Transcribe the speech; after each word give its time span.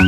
On 0.00 0.04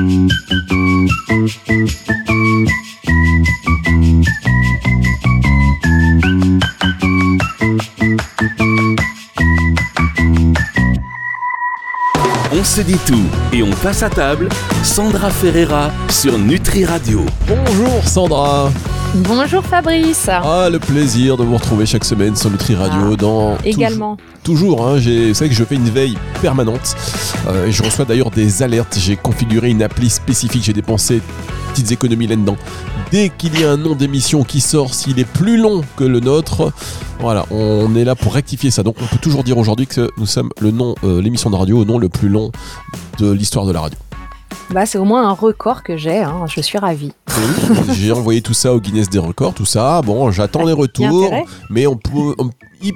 se 12.65 12.83
dit 12.83 12.99
tout 13.07 13.17
et 13.53 13.63
on 13.63 13.71
passe 13.71 14.03
à 14.03 14.11
table. 14.11 14.49
Sandra 14.85 15.31
Ferreira 15.31 15.91
sur 16.09 16.39
Nutri 16.39 16.85
Radio. 16.85 17.25
Bonjour 17.49 18.07
Sandra. 18.07 18.71
Bonjour 19.15 19.65
Fabrice. 19.65 20.29
Ah, 20.29 20.69
le 20.71 20.79
plaisir 20.79 21.37
de 21.37 21.43
vous 21.43 21.57
retrouver 21.57 21.85
chaque 21.85 22.05
semaine 22.05 22.37
sur 22.37 22.49
Nutri 22.51 22.77
Radio 22.77 23.11
Ah, 23.13 23.17
dans 23.17 23.57
Également. 23.65 24.17
Toujours, 24.45 24.77
toujours 24.77 24.87
hein, 24.87 24.99
j'ai- 24.99 25.29
vous 25.29 25.35
savez 25.35 25.51
que 25.51 25.57
je 25.57 25.65
fais 25.65 25.75
une 25.75 25.91
veille 25.91 26.17
permanente. 26.41 26.95
Euh, 27.49 27.67
et 27.67 27.73
je 27.73 27.83
reçois 27.83 28.05
d'ailleurs 28.05 28.31
des 28.31 28.63
alertes. 28.63 28.97
J'ai 28.99 29.17
configuré 29.17 29.71
une 29.71 29.83
appli 29.83 30.11
spécifique. 30.11 30.63
J'ai 30.63 30.73
dépensé 30.73 31.21
petites 31.71 31.91
économies 31.91 32.29
là-dedans. 32.29 32.57
Dès 33.11 33.31
qu'il 33.37 33.59
y 33.61 33.65
a 33.65 33.73
un 33.73 33.77
nom 33.77 33.97
d'émission 33.97 34.45
qui 34.45 34.61
sort, 34.61 34.95
s'il 34.95 35.19
est 35.19 35.25
plus 35.25 35.57
long 35.57 35.83
que 35.97 36.05
le 36.05 36.21
nôtre, 36.21 36.73
voilà, 37.19 37.47
on 37.51 37.97
est 37.97 38.05
là 38.05 38.15
pour 38.15 38.35
rectifier 38.35 38.71
ça. 38.71 38.85
Donc 38.85 38.95
on 39.03 39.07
peut 39.07 39.19
toujours 39.21 39.43
dire 39.43 39.59
aujourd'hui 39.59 39.89
que 39.89 40.09
nous 40.19 40.27
sommes 40.27 40.51
le 40.61 40.71
nom, 40.71 40.95
euh, 41.03 41.21
l'émission 41.21 41.51
de 41.51 41.57
radio 41.57 41.79
au 41.81 41.85
nom 41.85 41.99
le 41.99 42.09
plus 42.09 42.29
long 42.29 42.53
de 43.19 43.33
l'histoire 43.33 43.67
de 43.67 43.73
la 43.73 43.81
radio. 43.81 43.99
Bah, 44.71 44.87
c'est 44.87 44.99
au 44.99 45.05
moins 45.05 45.29
un 45.29 45.33
record 45.33 45.83
que 45.83 45.97
j'ai. 45.97 46.19
hein. 46.19 46.45
Je 46.47 46.61
suis 46.61 46.79
ravie. 46.79 47.13
J'ai 47.95 48.13
envoyé 48.13 48.43
tout 48.43 48.55
ça 48.55 48.73
au 48.75 48.81
Guinness 48.81 49.09
des 49.11 49.19
records, 49.19 49.55
tout 49.55 49.65
ça. 49.67 50.01
Bon, 50.03 50.31
j'attends 50.31 50.65
les 50.65 50.73
retours, 50.73 51.33
mais 51.69 51.87
on 51.87 51.97
peut, 51.97 52.35
on- 52.39 52.51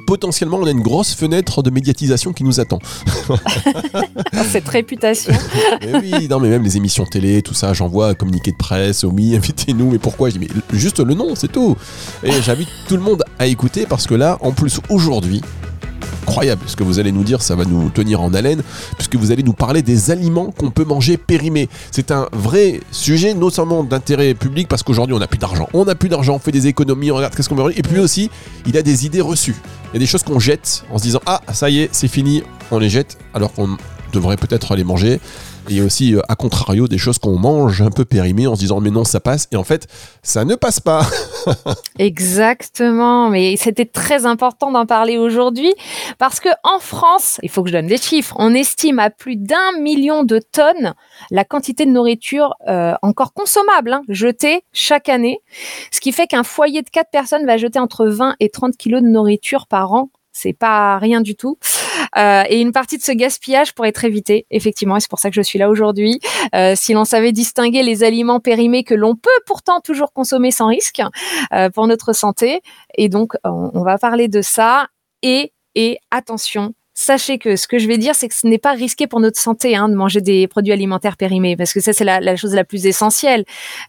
potentiellement, 0.07 0.59
on 0.59 0.67
a 0.67 0.71
une 0.71 0.81
grosse 0.83 1.15
fenêtre 1.15 1.63
de 1.63 1.71
médiatisation 1.71 2.33
qui 2.33 2.45
nous 2.45 2.59
attend. 2.61 2.79
Cette 4.51 4.69
réputation. 4.69 5.33
Mais 5.83 5.99
oui, 6.01 6.29
non, 6.29 6.41
mais 6.41 6.49
même 6.49 6.63
les 6.63 6.77
émissions 6.77 7.05
télé, 7.05 7.43
tout 7.43 7.55
ça, 7.55 7.73
j'envoie 7.73 8.09
un 8.09 8.15
communiqué 8.15 8.53
de 8.53 8.57
presse, 8.57 9.05
oui, 9.05 9.37
invitez-nous, 9.37 9.91
mais 9.91 9.99
pourquoi? 9.99 10.31
Je 10.31 10.39
dis, 10.39 10.41
mais 10.41 10.79
juste 10.79 11.01
le 11.01 11.15
nom, 11.15 11.35
c'est 11.35 11.51
tout. 11.53 11.77
Et 12.23 12.31
j'invite 12.43 12.69
tout 12.89 12.97
le 12.97 13.03
monde 13.03 13.23
à 13.39 13.47
écouter 13.47 13.87
parce 13.87 14.07
que 14.07 14.15
là, 14.15 14.39
en 14.41 14.53
plus, 14.53 14.81
aujourd'hui, 14.89 15.41
incroyable 16.25 16.63
ce 16.67 16.75
que 16.75 16.83
vous 16.83 16.99
allez 16.99 17.13
nous 17.13 17.23
dire, 17.23 17.43
ça 17.43 17.55
va 17.55 17.65
nous 17.65 17.91
tenir 17.91 18.23
en 18.23 18.33
haleine, 18.33 18.63
puisque 18.97 19.17
vous 19.17 19.31
allez 19.31 19.43
nous 19.43 19.53
parler 19.53 19.83
des 19.83 20.11
aliments 20.11 20.51
qu'on 20.51 20.71
peut 20.71 20.85
manger 20.85 21.19
périmés. 21.19 21.69
C'est 21.91 22.11
un 22.11 22.29
vrai 22.33 22.81
sujet, 22.91 23.35
non 23.35 23.51
seulement 23.51 23.85
d'intérêt 23.85 24.33
public, 24.33 24.67
parce 24.67 24.83
qu'aujourd'hui 24.83 25.15
on 25.15 25.19
n'a 25.19 25.27
plus 25.27 25.39
d'argent. 25.39 25.69
On 25.75 25.85
n'a 25.85 25.95
plus 25.95 26.09
d'argent, 26.09 26.37
on 26.37 26.39
fait 26.39 26.53
des 26.53 26.67
économies, 26.67 27.11
on 27.11 27.17
regarde 27.17 27.35
qu'est-ce 27.35 27.49
qu'on 27.51 27.57
veut. 27.57 27.79
Et 27.79 27.83
puis 27.83 28.01
aussi, 28.01 28.31
il 28.67 28.77
a 28.79 28.83
des 28.83 29.05
idées 29.05 29.21
reçues. 29.21 29.57
Il 29.93 29.95
y 29.95 29.97
a 29.97 30.01
des 30.01 30.07
choses 30.07 30.23
qu'on 30.23 30.39
jette 30.39 30.85
en 30.91 30.99
se 30.99 31.03
disant 31.03 31.21
Ah, 31.27 31.43
ça 31.53 31.69
y 31.69 31.81
est, 31.81 31.91
c'est 31.93 32.09
fini, 32.09 32.43
on 32.71 32.79
les 32.79 32.89
jette, 32.89 33.19
alors 33.35 33.53
qu'on 33.53 33.77
devrait 34.13 34.37
peut-être 34.37 34.77
les 34.77 34.85
manger. 34.85 35.21
Il 35.69 35.77
y 35.77 35.81
a 35.81 35.85
aussi, 35.85 36.15
euh, 36.15 36.21
à 36.29 36.37
contrario, 36.37 36.89
des 36.89 36.99
choses 36.99 37.19
qu'on 37.19 37.39
mange 37.39 37.81
un 37.81 37.91
peu 37.91 38.05
périmées 38.05 38.47
en 38.47 38.55
se 38.55 38.61
disant 38.61 38.81
mais 38.81 38.91
non, 38.91 39.05
ça 39.05 39.21
passe. 39.21 39.49
Et 39.53 39.57
en 39.57 39.65
fait, 39.65 39.87
ça 40.23 40.45
ne 40.45 40.55
passe 40.55 40.81
pas. 40.81 41.07
Exactement. 41.99 43.31
Mais 43.31 43.57
c'était 43.57 43.87
très 43.87 44.27
important 44.27 44.71
d'en 44.71 44.87
parler 44.87 45.17
aujourd'hui 45.17 45.73
parce 46.19 46.41
que 46.41 46.49
en 46.63 46.79
France, 46.79 47.39
il 47.43 47.51
faut 47.51 47.63
que 47.63 47.69
je 47.69 47.75
donne 47.75 47.87
des 47.87 47.97
chiffres, 47.97 48.35
on 48.39 48.55
estime 48.55 48.99
à 48.99 49.11
plus 49.11 49.37
d'un 49.37 49.79
million 49.81 50.25
de 50.25 50.39
tonnes 50.39 50.95
la 51.31 51.45
quantité 51.45 51.87
de 51.87 51.91
nourriture 51.91 52.55
euh, 52.69 52.95
encore 53.03 53.33
consommable 53.33 53.93
hein, 53.93 54.03
jetée 54.09 54.65
chaque 54.73 55.09
année. 55.09 55.41
Ce 55.91 56.01
qui 56.01 56.13
fait 56.13 56.27
qu'un 56.27 56.45
foyer 56.45 56.83
de 56.83 56.91
quatre 56.91 57.11
personnes 57.11 57.47
va 57.47 57.57
jeter 57.57 57.79
entre 57.79 58.07
20 58.07 58.37
et 58.41 58.51
30 58.51 58.77
kilos 58.77 59.03
de 59.03 59.09
nourriture 59.09 59.67
par 59.67 59.93
an. 59.93 60.11
C'est 60.33 60.53
pas 60.53 60.99
rien 60.99 61.21
du 61.21 61.37
tout. 61.37 61.59
Euh, 62.17 62.45
et 62.49 62.61
une 62.61 62.73
partie 62.73 62.99
de 62.99 63.03
ce 63.03 63.13
gaspillage 63.13 63.75
pourrait 63.75 63.91
être 63.91 64.05
évitée, 64.05 64.47
effectivement, 64.51 64.97
et 64.97 65.01
c'est 65.01 65.11
pour 65.11 65.19
ça 65.19 65.31
que 65.31 65.37
je 65.37 65.43
suis 65.43 65.59
là 65.59 65.69
aujourd'hui. 65.69 66.21
Euh, 66.55 66.75
si 66.77 66.93
l'on 66.93 67.05
savait 67.05 67.33
distinguer 67.33 67.83
les 67.83 68.05
aliments 68.05 68.41
périmés 68.41 68.85
que 68.85 68.95
l'on 68.95 69.15
peut 69.17 69.31
pourtant 69.47 69.81
toujours 69.81 70.13
consommer 70.13 70.51
sans 70.51 70.69
risque 70.69 71.03
euh, 71.53 71.71
pour 71.71 71.87
notre 71.87 72.13
santé. 72.13 72.61
Et 72.97 73.09
donc, 73.09 73.35
on, 73.45 73.71
on 73.75 73.83
va 73.83 73.99
parler 73.99 74.29
de 74.29 74.43
ça. 74.43 74.89
Et, 75.23 75.53
et 75.75 75.99
attention, 76.11 76.75
sachez 76.95 77.39
que 77.39 77.57
ce 77.57 77.67
que 77.67 77.79
je 77.79 77.89
vais 77.89 77.99
dire, 77.99 78.15
c'est 78.15 78.29
que 78.29 78.35
ce 78.35 78.47
n'est 78.47 78.59
pas 78.59 78.73
risqué 78.73 79.07
pour 79.07 79.21
notre 79.21 79.39
santé 79.39 79.77
hein, 79.77 79.89
de 79.89 79.95
manger 79.95 80.21
des 80.21 80.47
produits 80.47 80.73
alimentaires 80.73 81.17
périmés, 81.17 81.57
parce 81.57 81.73
que 81.73 81.81
ça, 81.81 81.93
c'est 81.93 82.05
la, 82.05 82.37
chose 82.37 82.55
la 82.55 82.65
plus 82.65 82.87
essentielle. 82.87 83.45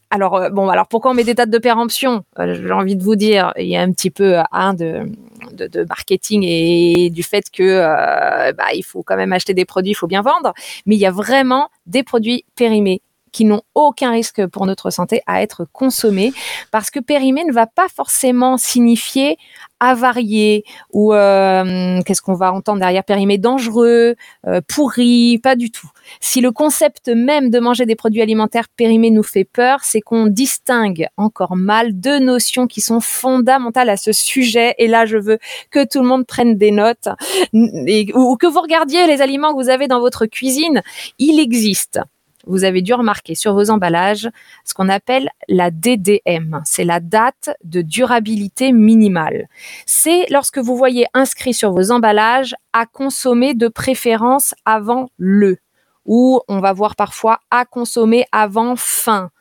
Alors, 0.10 0.36
euh, 0.36 0.50
bon, 0.50 0.70
alors 0.70 0.88
pourquoi 0.88 1.12
on 1.12 1.14
met 1.14 1.24
des 1.24 1.36
dates 1.36 1.52
de 1.52 1.58
péremption? 1.60 2.24
Euh, 2.40 2.56
J'ai 2.56 2.72
envie 2.72 2.96
de 2.96 3.04
vous 3.04 3.16
dire, 3.16 3.54
il 3.58 3.68
y 3.68 3.78
a 3.78 3.82
un 3.82 3.92
petit 3.92 4.10
peu 4.10 4.38
hein, 4.52 4.74
de, 4.74 5.08
de, 5.54 5.86
marketing 5.88 6.44
et 6.44 7.10
du 7.12 7.24
fait 7.24 7.50
que 7.52 7.82
bah, 8.54 8.74
il 8.74 8.84
faut 8.84 9.04
quand 9.04 9.16
même 9.16 9.34
acheter 9.34 9.54
des 9.54 9.66
produits, 9.66 9.92
il 9.92 9.96
faut 9.96 10.08
bien 10.08 10.22
vendre, 10.22 10.54
mais 10.86 10.96
il 10.96 11.00
y 11.00 11.06
a 11.06 11.12
vraiment 11.12 11.70
des 11.86 12.04
produits 12.04 12.46
périmés 12.56 13.02
qui 13.36 13.44
n'ont 13.44 13.64
aucun 13.74 14.12
risque 14.12 14.48
pour 14.48 14.66
notre 14.66 14.92
santé 14.92 15.22
à 15.28 15.42
être 15.42 15.68
consommés 15.74 16.32
parce 16.72 16.90
que 16.90 17.02
périmé 17.02 17.44
ne 17.44 17.52
va 17.52 17.68
pas 17.68 17.88
forcément 17.94 18.56
signifier 18.56 19.38
avarié 19.82 20.64
ou 20.94 21.14
euh, 21.14 22.02
qu'est-ce 22.04 22.22
qu'on 22.22 22.36
va 22.36 22.54
entendre 22.54 22.80
derrière 22.80 23.04
périmé 23.04 23.38
dangereux, 23.38 24.16
euh, 24.48 24.62
pourri, 24.66 25.38
pas 25.44 25.58
du 25.58 25.70
tout. 25.70 25.90
Si 26.22 26.40
le 26.40 26.54
concept 26.54 27.10
même 27.10 27.50
de 27.50 27.60
manger 27.60 27.86
des 27.86 27.98
produits 27.98 28.22
alimentaires 28.22 28.70
périmés 28.70 29.12
nous 29.12 29.22
fait 29.22 29.44
peur, 29.44 29.80
c'est 29.84 30.00
qu'on 30.00 30.28
distingue 30.28 31.08
encore 31.18 31.58
mal 31.58 31.92
deux 31.92 32.20
notions 32.20 32.68
qui 32.68 32.80
sont 32.80 33.02
fondamentales 33.02 33.90
à 33.90 33.98
ce 33.98 34.14
sujet. 34.14 34.76
Et 34.78 34.88
là, 34.88 35.06
je 35.06 35.18
veux 35.18 35.40
que 35.72 35.86
tout 35.86 36.00
le 36.00 36.08
monde 36.08 36.26
prenne 36.26 36.56
des 36.56 36.72
notes 36.72 37.10
ou 37.54 38.38
que 38.38 38.48
vous 38.48 38.62
regardiez 38.62 39.08
les 39.08 39.22
aliments 39.22 39.54
que 39.54 39.62
vous 39.62 39.70
avez 39.70 39.90
dans 39.90 40.00
votre 40.00 40.26
cuisine. 40.26 40.82
Il 41.20 41.38
existe 41.42 42.00
vous 42.48 42.64
avez 42.64 42.82
dû 42.82 42.94
remarquer 42.94 43.36
sur 43.36 43.54
vos 43.54 43.70
emballages 43.70 44.30
ce 44.64 44.74
qu'on 44.74 44.90
appelle 44.90 45.30
la 45.48 45.72
DDM. 45.72 46.62
C'est 46.64 46.84
la 46.84 47.00
date 47.00 47.50
de 47.64 47.82
durabilité 47.82 48.72
minimale. 48.72 49.48
C'est 49.86 50.26
lorsque 50.30 50.58
vous 50.58 50.76
voyez 50.76 51.06
inscrit 51.14 51.54
sur 51.54 51.72
vos 51.72 51.92
emballages 51.92 52.56
à 52.74 52.86
consommer 52.86 53.54
de 53.54 53.68
préférence 53.68 54.56
avant 54.66 55.10
le 55.18 55.58
ou 56.06 56.40
on 56.48 56.60
va 56.60 56.72
voir 56.72 56.96
parfois 56.96 57.40
à 57.50 57.66
consommer 57.66 58.26
avant 58.32 58.76
fin. 58.76 59.32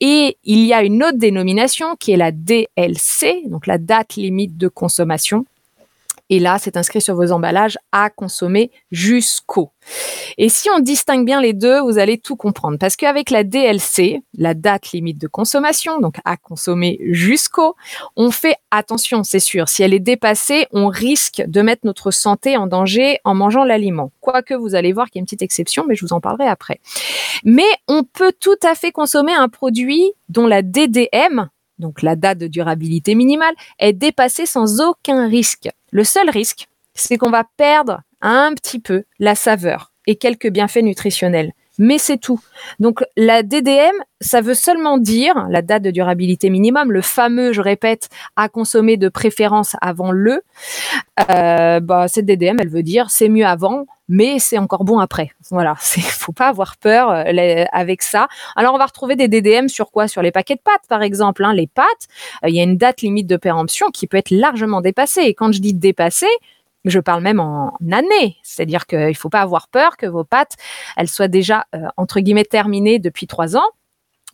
Et 0.00 0.38
il 0.44 0.64
y 0.64 0.72
a 0.72 0.82
une 0.82 1.02
autre 1.04 1.18
dénomination 1.18 1.96
qui 1.96 2.12
est 2.12 2.16
la 2.16 2.32
DLC, 2.32 3.42
donc 3.46 3.66
la 3.66 3.78
date 3.78 4.16
limite 4.16 4.56
de 4.56 4.68
consommation. 4.68 5.44
Et 6.30 6.38
là, 6.38 6.58
c'est 6.58 6.76
inscrit 6.76 7.00
sur 7.00 7.14
vos 7.14 7.32
emballages 7.32 7.78
à 7.92 8.10
consommer 8.10 8.70
jusqu'au. 8.90 9.72
Et 10.36 10.48
si 10.48 10.68
on 10.70 10.78
distingue 10.78 11.24
bien 11.24 11.40
les 11.40 11.54
deux, 11.54 11.80
vous 11.80 11.98
allez 11.98 12.18
tout 12.18 12.36
comprendre. 12.36 12.78
Parce 12.78 12.96
qu'avec 12.96 13.30
la 13.30 13.44
DLC, 13.44 14.22
la 14.36 14.54
date 14.54 14.92
limite 14.92 15.18
de 15.18 15.26
consommation, 15.26 16.00
donc 16.00 16.16
à 16.24 16.36
consommer 16.36 16.98
jusqu'au, 17.10 17.74
on 18.16 18.30
fait 18.30 18.56
attention, 18.70 19.24
c'est 19.24 19.40
sûr. 19.40 19.68
Si 19.68 19.82
elle 19.82 19.94
est 19.94 20.00
dépassée, 20.00 20.66
on 20.72 20.88
risque 20.88 21.42
de 21.46 21.62
mettre 21.62 21.82
notre 21.84 22.10
santé 22.10 22.56
en 22.56 22.66
danger 22.66 23.18
en 23.24 23.34
mangeant 23.34 23.64
l'aliment. 23.64 24.12
Quoique 24.20 24.54
vous 24.54 24.74
allez 24.74 24.92
voir 24.92 25.06
qu'il 25.06 25.16
y 25.16 25.20
a 25.20 25.22
une 25.22 25.26
petite 25.26 25.42
exception, 25.42 25.84
mais 25.88 25.94
je 25.94 26.04
vous 26.04 26.12
en 26.12 26.20
parlerai 26.20 26.48
après. 26.48 26.80
Mais 27.44 27.68
on 27.88 28.04
peut 28.04 28.32
tout 28.38 28.58
à 28.62 28.74
fait 28.74 28.92
consommer 28.92 29.34
un 29.34 29.48
produit 29.48 30.12
dont 30.28 30.46
la 30.46 30.62
DDM, 30.62 31.48
donc 31.78 32.02
la 32.02 32.16
date 32.16 32.38
de 32.38 32.46
durabilité 32.46 33.14
minimale, 33.14 33.54
est 33.78 33.92
dépassée 33.92 34.46
sans 34.46 34.80
aucun 34.80 35.28
risque. 35.28 35.68
Le 35.90 36.04
seul 36.04 36.30
risque, 36.30 36.68
c'est 36.94 37.16
qu'on 37.16 37.30
va 37.30 37.44
perdre 37.56 38.00
un 38.20 38.52
petit 38.54 38.80
peu 38.80 39.04
la 39.18 39.34
saveur 39.34 39.92
et 40.06 40.16
quelques 40.16 40.48
bienfaits 40.50 40.82
nutritionnels. 40.82 41.52
Mais 41.78 41.98
c'est 41.98 42.18
tout. 42.18 42.40
Donc 42.80 43.04
la 43.16 43.44
DDM, 43.44 43.94
ça 44.20 44.40
veut 44.40 44.54
seulement 44.54 44.98
dire 44.98 45.46
la 45.48 45.62
date 45.62 45.84
de 45.84 45.92
durabilité 45.92 46.50
minimum, 46.50 46.90
le 46.90 47.02
fameux, 47.02 47.52
je 47.52 47.60
répète, 47.60 48.08
à 48.34 48.48
consommer 48.48 48.96
de 48.96 49.08
préférence 49.08 49.76
avant 49.80 50.10
le. 50.10 50.42
Euh, 51.30 51.78
bah, 51.78 52.08
cette 52.08 52.26
DDM, 52.26 52.56
elle 52.58 52.68
veut 52.68 52.82
dire 52.82 53.10
c'est 53.10 53.28
mieux 53.28 53.46
avant, 53.46 53.86
mais 54.08 54.38
c'est 54.38 54.58
encore 54.58 54.84
bon 54.84 54.98
après. 54.98 55.30
Voilà, 55.50 55.74
c'est 55.80 56.00
faut 56.00 56.32
pas 56.32 56.48
avoir 56.48 56.76
peur 56.76 57.10
euh, 57.10 57.64
avec 57.72 58.02
ça. 58.02 58.28
Alors 58.56 58.74
on 58.74 58.78
va 58.78 58.86
retrouver 58.86 59.16
des 59.16 59.28
DDM 59.28 59.68
sur 59.68 59.90
quoi? 59.90 60.08
Sur 60.08 60.22
les 60.22 60.32
paquets 60.32 60.56
de 60.56 60.60
pâtes, 60.60 60.86
par 60.88 61.02
exemple. 61.02 61.44
hein. 61.44 61.54
Les 61.54 61.66
pâtes, 61.66 61.86
euh, 62.44 62.48
il 62.48 62.54
y 62.54 62.60
a 62.60 62.62
une 62.62 62.76
date 62.76 63.02
limite 63.02 63.26
de 63.26 63.36
péremption 63.36 63.90
qui 63.90 64.06
peut 64.06 64.16
être 64.16 64.30
largement 64.30 64.80
dépassée. 64.80 65.22
Et 65.22 65.34
quand 65.34 65.52
je 65.52 65.60
dis 65.60 65.74
dépassée, 65.74 66.26
je 66.84 67.00
parle 67.00 67.22
même 67.22 67.40
en 67.40 67.76
année, 67.92 68.36
c'est-à-dire 68.42 68.86
qu'il 68.86 68.98
ne 68.98 69.12
faut 69.12 69.28
pas 69.28 69.40
avoir 69.42 69.68
peur 69.68 69.96
que 69.96 70.06
vos 70.06 70.24
pâtes, 70.24 70.54
elles 70.96 71.08
soient 71.08 71.28
déjà 71.28 71.66
euh, 71.74 71.80
entre 71.96 72.20
guillemets 72.20 72.44
terminées 72.44 72.98
depuis 72.98 73.26
trois 73.26 73.56
ans. 73.56 73.66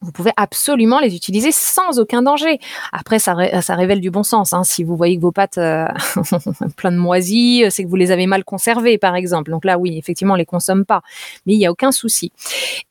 Vous 0.05 0.13
pouvez 0.13 0.33
absolument 0.37 1.01
les 1.01 1.17
utiliser 1.17 1.51
sans 1.51 1.99
aucun 1.99 2.23
danger. 2.23 2.59
Après, 2.93 3.19
ça, 3.19 3.35
ré- 3.35 3.61
ça 3.63 3.75
révèle 3.75 4.01
du 4.01 4.11
bon 4.11 4.23
sens. 4.23 4.53
hein. 4.53 4.63
Si 4.63 4.85
vous 4.85 4.97
voyez 4.97 5.17
que 5.17 5.23
vos 5.23 5.33
pâtes 5.33 5.59
euh, 5.59 5.87
plein 6.77 6.93
de 6.93 6.97
moisies, 6.99 7.65
euh, 7.65 7.71
c'est 7.71 7.83
que 7.85 7.89
vous 7.89 7.97
les 7.97 8.11
avez 8.11 8.27
mal 8.27 8.45
conservées, 8.45 8.99
par 8.99 9.17
exemple. 9.17 9.51
Donc 9.51 9.65
là, 9.65 9.79
oui, 9.79 9.97
effectivement, 9.99 10.35
on 10.35 10.37
les 10.37 10.45
consomme 10.47 10.85
pas, 10.85 11.01
mais 11.47 11.55
il 11.55 11.59
n'y 11.59 11.67
a 11.67 11.71
aucun 11.71 11.91
souci. 11.93 12.31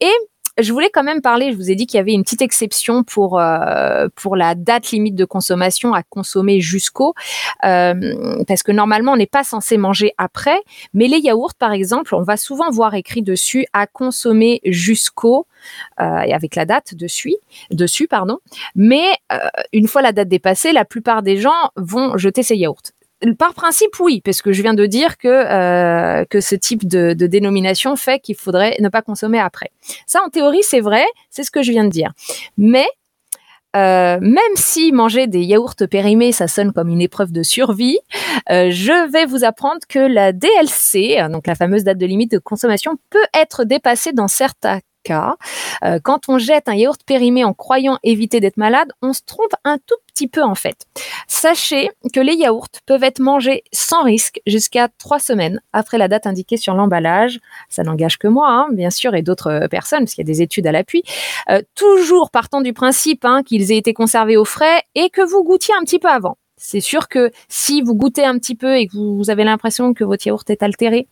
Et 0.01 0.11
je 0.59 0.71
voulais 0.71 0.89
quand 0.91 1.03
même 1.03 1.21
parler, 1.21 1.51
je 1.51 1.57
vous 1.57 1.71
ai 1.71 1.75
dit 1.75 1.87
qu'il 1.87 1.97
y 1.97 2.01
avait 2.01 2.13
une 2.13 2.23
petite 2.23 2.41
exception 2.41 3.03
pour, 3.03 3.39
euh, 3.39 4.07
pour 4.15 4.35
la 4.35 4.55
date 4.55 4.91
limite 4.91 5.15
de 5.15 5.25
consommation 5.25 5.93
à 5.93 6.03
consommer 6.03 6.61
jusqu'au, 6.61 7.15
euh, 7.65 8.43
parce 8.47 8.61
que 8.61 8.71
normalement 8.71 9.13
on 9.13 9.17
n'est 9.17 9.25
pas 9.25 9.43
censé 9.43 9.77
manger 9.77 10.13
après, 10.17 10.61
mais 10.93 11.07
les 11.07 11.19
yaourts 11.19 11.55
par 11.55 11.71
exemple, 11.71 12.13
on 12.13 12.21
va 12.21 12.37
souvent 12.37 12.69
voir 12.69 12.93
écrit 12.93 13.23
dessus 13.23 13.65
à 13.73 13.87
consommer 13.87 14.61
jusqu'au, 14.65 15.47
euh, 15.99 16.19
et 16.21 16.33
avec 16.33 16.55
la 16.55 16.65
date 16.65 16.93
dessus, 16.93 17.35
dessus 17.71 18.07
pardon. 18.07 18.37
Mais 18.75 19.05
euh, 19.31 19.37
une 19.71 19.87
fois 19.87 20.01
la 20.01 20.11
date 20.11 20.27
dépassée, 20.27 20.71
la 20.71 20.85
plupart 20.85 21.23
des 21.23 21.37
gens 21.37 21.71
vont 21.75 22.17
jeter 22.17 22.43
ces 22.43 22.55
yaourts 22.55 22.81
par 23.37 23.53
principe, 23.53 23.99
oui, 23.99 24.21
parce 24.23 24.41
que 24.41 24.51
je 24.51 24.61
viens 24.61 24.73
de 24.73 24.85
dire 24.85 25.17
que, 25.17 25.27
euh, 25.27 26.25
que 26.25 26.41
ce 26.41 26.55
type 26.55 26.87
de, 26.87 27.13
dénomination 27.13 27.95
fait 27.95 28.19
qu'il 28.19 28.35
faudrait 28.35 28.75
ne 28.79 28.89
pas 28.89 29.01
consommer 29.01 29.39
après. 29.39 29.71
Ça, 30.05 30.21
en 30.25 30.29
théorie, 30.29 30.63
c'est 30.63 30.81
vrai, 30.81 31.05
c'est 31.29 31.43
ce 31.43 31.51
que 31.51 31.63
je 31.63 31.71
viens 31.71 31.85
de 31.85 31.89
dire. 31.89 32.11
Mais 32.57 32.87
euh, 33.75 34.19
même 34.21 34.55
si 34.55 34.91
manger 34.91 35.27
des 35.27 35.41
yaourts 35.41 35.75
périmés, 35.89 36.31
ça 36.31 36.47
sonne 36.47 36.73
comme 36.73 36.89
une 36.89 37.01
épreuve 37.01 37.31
de 37.31 37.43
survie, 37.43 37.97
euh, 38.51 38.69
je 38.71 39.09
vais 39.11 39.25
vous 39.25 39.43
apprendre 39.43 39.79
que 39.87 39.99
la 39.99 40.31
DLC, 40.31 41.17
donc 41.31 41.47
la 41.47 41.55
fameuse 41.55 41.83
date 41.83 41.97
de 41.97 42.05
limite 42.05 42.31
de 42.31 42.39
consommation, 42.39 42.97
peut 43.09 43.25
être 43.33 43.63
dépassée 43.63 44.11
dans 44.11 44.27
certains 44.27 44.79
Euh, 45.11 45.99
quand 46.03 46.29
on 46.29 46.37
jette 46.37 46.69
un 46.69 46.75
yaourt 46.75 47.01
périmé 47.05 47.43
en 47.43 47.53
croyant 47.53 47.99
éviter 48.03 48.39
d'être 48.39 48.57
malade, 48.57 48.91
on 49.01 49.13
se 49.13 49.21
trompe 49.25 49.53
un 49.63 49.77
tout 49.77 49.95
petit 50.07 50.27
peu 50.27 50.43
en 50.43 50.55
fait. 50.55 50.85
Sachez 51.27 51.89
que 52.13 52.19
les 52.19 52.35
yaourts 52.35 52.67
peuvent 52.85 53.03
être 53.03 53.19
mangés 53.19 53.63
sans 53.71 54.03
risque 54.03 54.41
jusqu'à 54.45 54.89
trois 54.97 55.19
semaines 55.19 55.61
après 55.73 55.97
la 55.97 56.07
date 56.07 56.27
indiquée 56.27 56.57
sur 56.57 56.73
l'emballage. 56.73 57.39
Ça 57.69 57.83
n'engage 57.83 58.17
que 58.17 58.27
moi, 58.27 58.49
hein, 58.49 58.67
bien 58.71 58.89
sûr, 58.89 59.15
et 59.15 59.21
d'autres 59.21 59.67
personnes, 59.69 60.01
parce 60.01 60.13
qu'il 60.13 60.25
y 60.25 60.29
a 60.29 60.33
des 60.33 60.41
études 60.41 60.67
à 60.67 60.71
l'appui. 60.71 61.03
Euh, 61.49 61.61
toujours 61.75 62.29
partant 62.31 62.61
du 62.61 62.73
principe 62.73 63.25
hein, 63.25 63.43
qu'ils 63.43 63.71
aient 63.71 63.77
été 63.77 63.93
conservés 63.93 64.37
au 64.37 64.45
frais 64.45 64.83
et 64.95 65.09
que 65.09 65.21
vous 65.21 65.43
goûtiez 65.43 65.73
un 65.79 65.83
petit 65.83 65.99
peu 65.99 66.09
avant. 66.09 66.37
C'est 66.57 66.79
sûr 66.79 67.09
que 67.09 67.31
si 67.49 67.81
vous 67.81 67.95
goûtez 67.95 68.23
un 68.23 68.37
petit 68.37 68.55
peu 68.55 68.77
et 68.77 68.87
que 68.87 68.95
vous 68.95 69.29
avez 69.29 69.43
l'impression 69.43 69.93
que 69.93 70.03
votre 70.03 70.25
yaourt 70.25 70.49
est 70.49 70.63
altéré, 70.63 71.07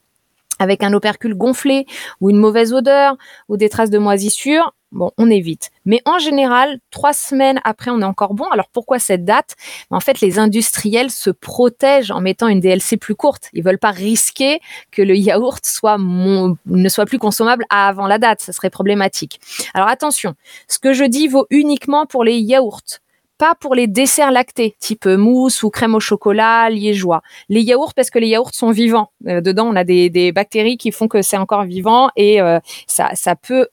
avec 0.62 0.84
un 0.84 0.94
opercule 0.94 1.34
gonflé 1.34 1.88
ou 2.22 2.30
une 2.30 2.38
mauvaise 2.38 2.72
odeur 2.72 3.18
ou 3.50 3.58
des 3.58 3.68
traces 3.68 3.90
de 3.90 3.98
moisissure, 3.98 4.74
bon, 4.92 5.12
on 5.18 5.30
évite. 5.30 5.72
Mais 5.86 6.02
en 6.06 6.20
général, 6.20 6.80
trois 6.92 7.14
semaines 7.14 7.60
après, 7.64 7.90
on 7.90 8.00
est 8.02 8.06
encore 8.06 8.36
bon. 8.36 8.46
Alors 8.52 8.70
pourquoi 8.72 9.00
cette 9.00 9.26
date? 9.26 9.56
En 9.90 10.00
fait, 10.00 10.22
les 10.22 10.38
industriels 10.38 11.10
se 11.10 11.32
protègent 11.32 12.12
en 12.12 12.22
mettant 12.22 12.48
une 12.48 12.60
DLC 12.60 12.98
plus 12.98 13.16
courte. 13.16 13.50
Ils 13.54 13.64
veulent 13.64 13.80
pas 13.80 13.92
risquer 13.92 14.60
que 14.92 15.02
le 15.02 15.16
yaourt 15.16 15.64
ne 15.98 16.90
soit 16.90 17.06
plus 17.06 17.20
consommable 17.20 17.66
avant 17.70 18.06
la 18.06 18.20
date. 18.20 18.42
Ce 18.42 18.52
serait 18.52 18.70
problématique. 18.70 19.42
Alors 19.74 19.88
attention, 19.88 20.36
ce 20.68 20.78
que 20.78 20.94
je 20.94 21.06
dis 21.06 21.28
vaut 21.28 21.48
uniquement 21.50 22.06
pour 22.06 22.24
les 22.24 22.38
yaourts 22.38 23.00
pas 23.42 23.56
pour 23.56 23.74
les 23.74 23.88
desserts 23.88 24.30
lactés, 24.30 24.76
type 24.78 25.08
mousse 25.08 25.64
ou 25.64 25.72
crème 25.72 25.96
au 25.96 26.00
chocolat, 26.00 26.70
liégeois. 26.70 27.24
Les 27.50 27.62
yaourts, 27.62 27.96
parce 27.96 28.12
que 28.12 28.20
les 28.20 28.28
yaourts 28.28 28.54
sont 28.54 28.70
vivants. 28.70 29.10
Euh, 29.28 29.42
dedans, 29.42 29.66
on 29.66 29.76
a 29.76 29.84
des, 29.84 30.32
bactéries 30.32 30.78
qui 30.78 30.92
font 30.92 31.08
que 31.08 31.24
c'est 31.24 31.38
encore 31.38 31.64
vivant 31.64 32.12
et 32.16 32.40
euh, 32.40 32.60
ça, 32.86 33.10
ça 33.16 33.36
peut 33.36 33.68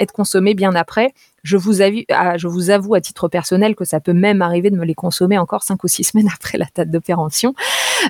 être 0.00 0.10
consommé 0.10 0.54
bien 0.54 0.74
après. 0.74 1.14
Je 1.44 1.56
vous, 1.56 1.82
avoue, 1.82 2.94
à 2.94 3.00
titre 3.00 3.28
personnel 3.28 3.76
que 3.76 3.84
ça 3.84 4.00
peut 4.00 4.12
même 4.12 4.42
arriver 4.42 4.70
de 4.70 4.76
me 4.76 4.84
les 4.84 4.94
consommer 4.94 5.38
encore 5.38 5.62
cinq 5.62 5.84
ou 5.84 5.88
six 5.88 6.04
semaines 6.12 6.28
après 6.34 6.58
la 6.58 6.66
date 6.74 6.90
d'opération, 6.90 7.54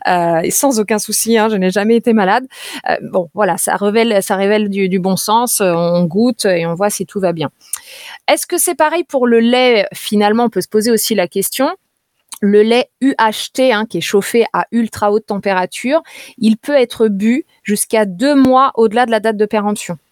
euh, 0.08 0.38
et 0.38 0.50
sans 0.50 0.80
aucun 0.80 0.98
souci. 0.98 1.36
Hein, 1.36 1.48
je 1.50 1.56
n'ai 1.56 1.70
jamais 1.70 1.96
été 1.96 2.12
malade. 2.12 2.46
Euh, 2.88 2.96
bon, 3.02 3.28
voilà, 3.34 3.58
ça 3.58 3.76
révèle, 3.76 4.22
ça 4.22 4.36
révèle 4.36 4.70
du, 4.70 4.98
bon 4.98 5.16
sens. 5.16 5.60
On 5.60 6.04
goûte 6.04 6.46
et 6.46 6.64
on 6.64 6.74
voit 6.74 6.90
si 6.90 7.04
tout 7.04 7.20
va 7.20 7.32
bien. 7.32 7.50
Est-ce 8.28 8.46
que 8.46 8.56
c'est 8.56 8.74
pareil 8.74 9.04
pour 9.04 9.26
le 9.26 9.40
lait? 9.40 9.86
Finalement, 9.92 10.44
on 10.44 10.50
peut 10.50 10.62
se 10.62 10.68
poser 10.68 10.90
aussi 10.90 11.14
la 11.14 11.28
question 11.28 11.68
le 12.40 12.62
lait 12.62 12.90
UHT, 13.00 13.72
hein, 13.72 13.86
qui 13.86 13.98
est 13.98 14.02
chauffé 14.02 14.44
à 14.52 14.66
ultra 14.70 15.10
haute 15.10 15.26
température, 15.26 16.02
il 16.36 16.56
peut 16.58 16.74
être 16.74 17.08
bu 17.08 17.46
jusqu'à 17.62 18.04
deux 18.04 18.34
mois 18.34 18.72
au-delà 18.74 19.06
de 19.06 19.10
la 19.10 19.20
date 19.20 19.36
de. 19.36 19.46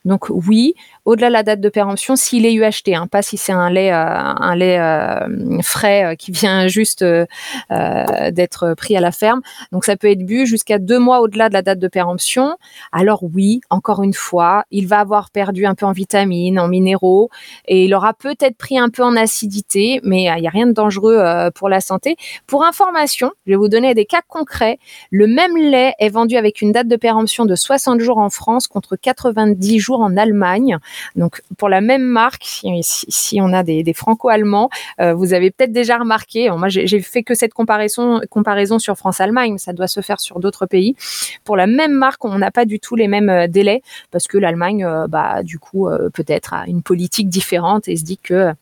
Donc 0.05 0.29
oui, 0.31 0.75
au-delà 1.05 1.29
de 1.29 1.33
la 1.33 1.43
date 1.43 1.61
de 1.61 1.69
péremption, 1.69 2.17
s'il 2.17 2.45
est 2.45 2.53
UHT, 2.53 2.95
hein, 2.95 3.07
pas 3.07 3.23
si 3.23 3.37
c'est 3.37 3.53
un 3.53 3.71
lait, 3.71 3.93
euh, 3.93 4.35
euh, 4.43 5.63
frais 5.63 6.05
euh, 6.05 6.15
qui 6.15 6.33
vient 6.33 6.67
juste 6.67 7.05
d'être 7.71 8.75
pris 8.75 8.97
à 8.97 9.01
la 9.01 9.13
ferme. 9.13 9.41
Donc 9.71 9.85
ça 9.85 9.97
peut 9.97 10.11
être 10.11 10.25
bu 10.25 10.47
jusqu'à 10.47 10.79
deux 10.79 10.99
mois 10.99 11.21
au-delà 11.21 11.49
de 11.49 11.55
la 11.55 11.63
date 11.63 11.79
de 11.79 11.89
péremption. 11.89 12.57
Alors 12.91 13.23
oui, 13.23 13.61
encore 13.71 14.03
une 14.03 14.13
fois, 14.13 14.65
il 14.71 14.87
va 14.87 15.01
avoir 15.01 15.31
perdu 15.31 15.67
un 15.67 15.75
peu 15.75 15.87
en 15.87 15.93
vitamines, 15.93 16.59
en 16.59 16.69
minéraux, 16.69 17.31
et 17.67 17.85
il 17.85 17.95
aura 17.95 18.15
peut-être 18.15 18.57
pris 18.57 18.79
un 18.79 18.89
peu 18.89 19.03
en 19.03 19.17
acidité, 19.17 20.01
mais 20.03 20.25
il 20.25 20.41
n'y 20.41 20.47
a 20.49 20.51
rien 20.51 20.67
de 20.67 20.73
dangereux 20.73 21.23
pour 21.55 21.69
la 21.69 21.81
santé. 21.81 22.17
Pour 22.47 22.65
information, 22.65 23.33
je 23.47 23.53
vais 23.53 23.57
vous 23.57 23.69
donner 23.69 23.95
des 23.95 24.05
cas 24.05 24.23
concrets. 24.27 24.79
Le 25.11 25.27
même 25.27 25.57
lait 25.57 25.95
est 25.99 26.09
vendu 26.09 26.37
avec 26.37 26.61
une 26.61 26.73
date 26.73 26.89
de 26.89 26.97
péremption 26.97 27.45
de 27.45 27.55
60 27.55 28.01
jours 28.01 28.19
en 28.19 28.31
France 28.31 28.67
contre 28.67 28.97
90 28.97 29.79
jours 29.79 29.92
en 30.01 30.17
Allemagne. 30.17 30.79
Donc 31.17 31.43
pour 31.59 31.69
la 31.69 31.81
même 31.81 32.03
marque, 32.03 32.45
si, 32.83 33.41
on 33.41 33.53
a 33.53 33.63
des, 33.63 33.93
franco-allemands, 33.95 34.71
euh, 35.01 35.15
vous 35.15 35.35
avez 35.35 35.51
peut-être 35.51 35.73
déjà 35.73 35.99
remarqué, 35.99 36.51
moi 36.51 36.69
j'ai 36.69 37.01
fait 37.01 37.23
que 37.23 37.35
cette 37.35 37.55
comparaison, 37.55 38.21
sur 38.79 38.97
France-Allemagne, 38.97 39.59
ça 39.59 39.73
doit 39.73 39.87
se 39.87 40.01
faire 40.01 40.21
sur 40.21 40.41
d'autres 40.41 40.67
pays. 40.67 40.97
Pour 41.45 41.57
la 41.57 41.67
même 41.67 41.93
marque, 41.93 42.25
on 42.25 42.39
n'a 42.39 42.51
pas 42.51 42.65
du 42.65 42.81
tout 42.81 42.97
les 42.97 43.09
mêmes 43.09 43.29
euh, 43.29 43.47
délais 43.49 43.83
parce 44.11 44.27
que 44.27 44.39
l'Allemagne, 44.39 44.85
euh, 44.85 45.07
bah, 45.07 45.43
du 45.43 45.59
coup, 45.59 45.89
peut-être 46.15 46.55
a 46.55 46.65
une 46.67 46.83
politique 46.83 47.29
différente 47.29 47.89
et 47.89 47.97
se 47.97 48.05
dit 48.05 48.19
que 48.19 48.53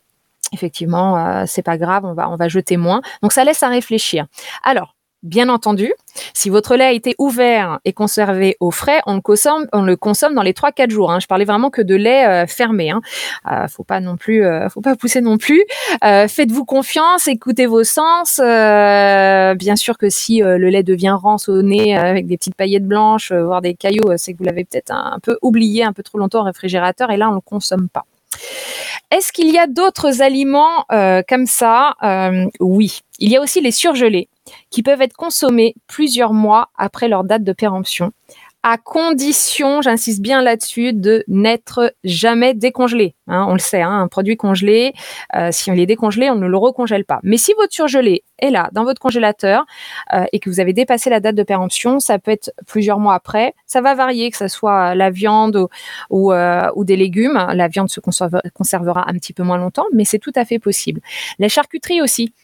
effectivement, 0.53 1.45
c'est 1.47 1.63
pas 1.63 1.79
grave, 1.79 2.05
on 2.05 2.13
va, 2.13 2.29
on 2.29 2.37
va 2.37 2.49
jeter 2.49 2.77
moins. 2.77 3.03
Donc 3.23 3.33
ça 3.33 3.45
laisse 3.45 3.63
à 3.63 3.69
réfléchir. 3.69 4.27
Alors, 4.65 4.95
Bien 5.23 5.51
entendu, 5.51 5.93
si 6.33 6.49
votre 6.49 6.77
lait 6.77 6.85
a 6.85 6.93
été 6.93 7.15
ouvert 7.19 7.79
et 7.85 7.93
conservé 7.93 8.57
au 8.59 8.71
frais, 8.71 9.03
on 9.07 9.17
le 9.17 9.97
consomme, 9.97 10.35
dans 10.35 10.43
les 10.43 10.55
3-4 10.55 10.89
jours. 10.89 11.13
Hein. 11.13 11.21
Je 11.21 11.27
parlais 11.27 11.45
vraiment 11.45 11.69
que 11.69 11.83
de 11.83 11.95
lait 11.95 12.27
euh, 12.27 12.47
fermé. 12.47 12.91
Hein. 12.91 13.03
Euh, 13.53 13.69
faut 13.69 13.85
pas 13.85 14.01
non 14.01 14.17
plus, 14.17 14.47
euh, 14.47 14.69
pousser 14.99 15.21
non 15.21 15.37
plus. 15.37 15.63
Euh, 16.03 16.27
faites-vous 16.27 16.65
confiance, 16.65 17.29
écoutez 17.29 17.67
vos 17.67 17.85
sens. 17.85 18.39
bien 18.39 19.77
sûr 19.77 19.99
que 19.99 20.09
si 20.09 20.39
le 20.39 20.71
lait 20.71 20.83
devient 20.83 21.17
rançonné 21.21 21.99
avec 21.99 22.27
des 22.27 22.39
petites 22.39 22.55
paillettes 22.55 22.87
blanches, 22.87 23.31
voire 23.31 23.61
des 23.61 23.75
cailloux, 23.75 24.17
c'est 24.17 24.33
que 24.33 24.39
vous 24.39 24.45
l'avez 24.45 24.65
peut-être 24.65 24.91
un, 24.91 25.19
peu 25.23 25.37
oublié 25.43 25.85
un 25.85 25.93
peu 25.93 26.03
trop 26.03 26.17
longtemps 26.17 26.41
au 26.41 26.45
réfrigérateur 26.45 27.11
et 27.11 27.19
là 27.19 27.29
on 27.29 27.35
le 27.35 27.41
consomme 27.43 27.91
pas. 27.91 28.07
Est-ce 29.11 29.33
qu'il 29.33 29.53
y 29.53 29.59
a 29.59 29.67
d'autres 29.67 30.23
aliments 30.23 30.87
comme 31.29 31.45
ça? 31.47 31.95
Oui. 32.59 33.01
Il 33.19 33.31
y 33.31 33.37
a 33.37 33.43
aussi 33.43 33.61
les 33.61 33.71
surgelés 33.71 34.29
qui 34.71 34.83
peuvent 34.83 35.03
être 35.03 35.17
consommés 35.17 35.75
plusieurs 35.87 36.33
mois 36.33 36.71
après 36.77 37.09
leur 37.09 37.25
date 37.25 37.45
de 37.45 37.53
péremption, 37.53 38.13
à 38.63 38.77
condition, 38.77 39.81
j'insiste 39.81 40.21
bien 40.21 40.43
là-dessus, 40.43 40.93
de 40.93 41.25
n'être 41.29 41.95
jamais 42.05 42.53
décongelé. 42.53 43.15
Hein, 43.27 43.47
on 43.49 43.55
le 43.55 43.59
sait, 43.59 43.81
hein, 43.81 44.01
un 44.03 44.09
produit 44.09 44.37
congelé, 44.37 44.93
euh, 45.35 45.49
si 45.51 45.71
on 45.71 45.75
est 45.75 45.87
décongelé, 45.87 46.29
on 46.29 46.35
ne 46.35 46.47
le 46.47 46.57
recongèle 46.59 47.07
pas. 47.07 47.21
Mais 47.23 47.39
si 47.39 47.55
votre 47.55 47.73
surgelé 47.73 48.23
est 48.39 48.51
là, 48.51 48.69
dans 48.73 48.85
votre 48.85 49.01
congélateur, 49.01 49.65
euh, 50.13 50.27
et 50.33 50.41
que 50.41 50.51
vous 50.51 50.61
avez 50.61 50.75
dépassé 50.75 51.09
la 51.09 51.21
date 51.21 51.37
de 51.37 51.43
péremption, 51.43 52.01
ça 52.01 52.19
peut 52.19 52.33
être 52.33 52.53
plusieurs 52.67 52.99
mois 52.99 53.15
après. 53.15 53.55
Ça 53.65 53.81
va 53.81 53.95
varier, 53.95 54.31
que 54.31 54.37
ce 54.37 54.49
soit 54.49 54.95
la 54.95 55.09
viande 55.09 55.69
ou, 56.11 56.33
euh, 56.33 56.69
ou, 56.75 56.85
des 56.85 56.97
légumes. 56.97 57.43
La 57.55 57.69
viande 57.69 57.89
se 57.89 58.01
conservera 58.01 59.09
un 59.09 59.15
petit 59.15 59.33
peu 59.33 59.43
moins 59.43 59.59
longtemps, 59.59 59.87
mais 59.95 60.05
c'est 60.05 60.19
tout 60.19 60.33
à 60.35 60.45
fait 60.45 60.59
possible. 60.59 61.01
La 61.39 61.49
charcuterie 61.49 62.03
aussi 62.03 62.35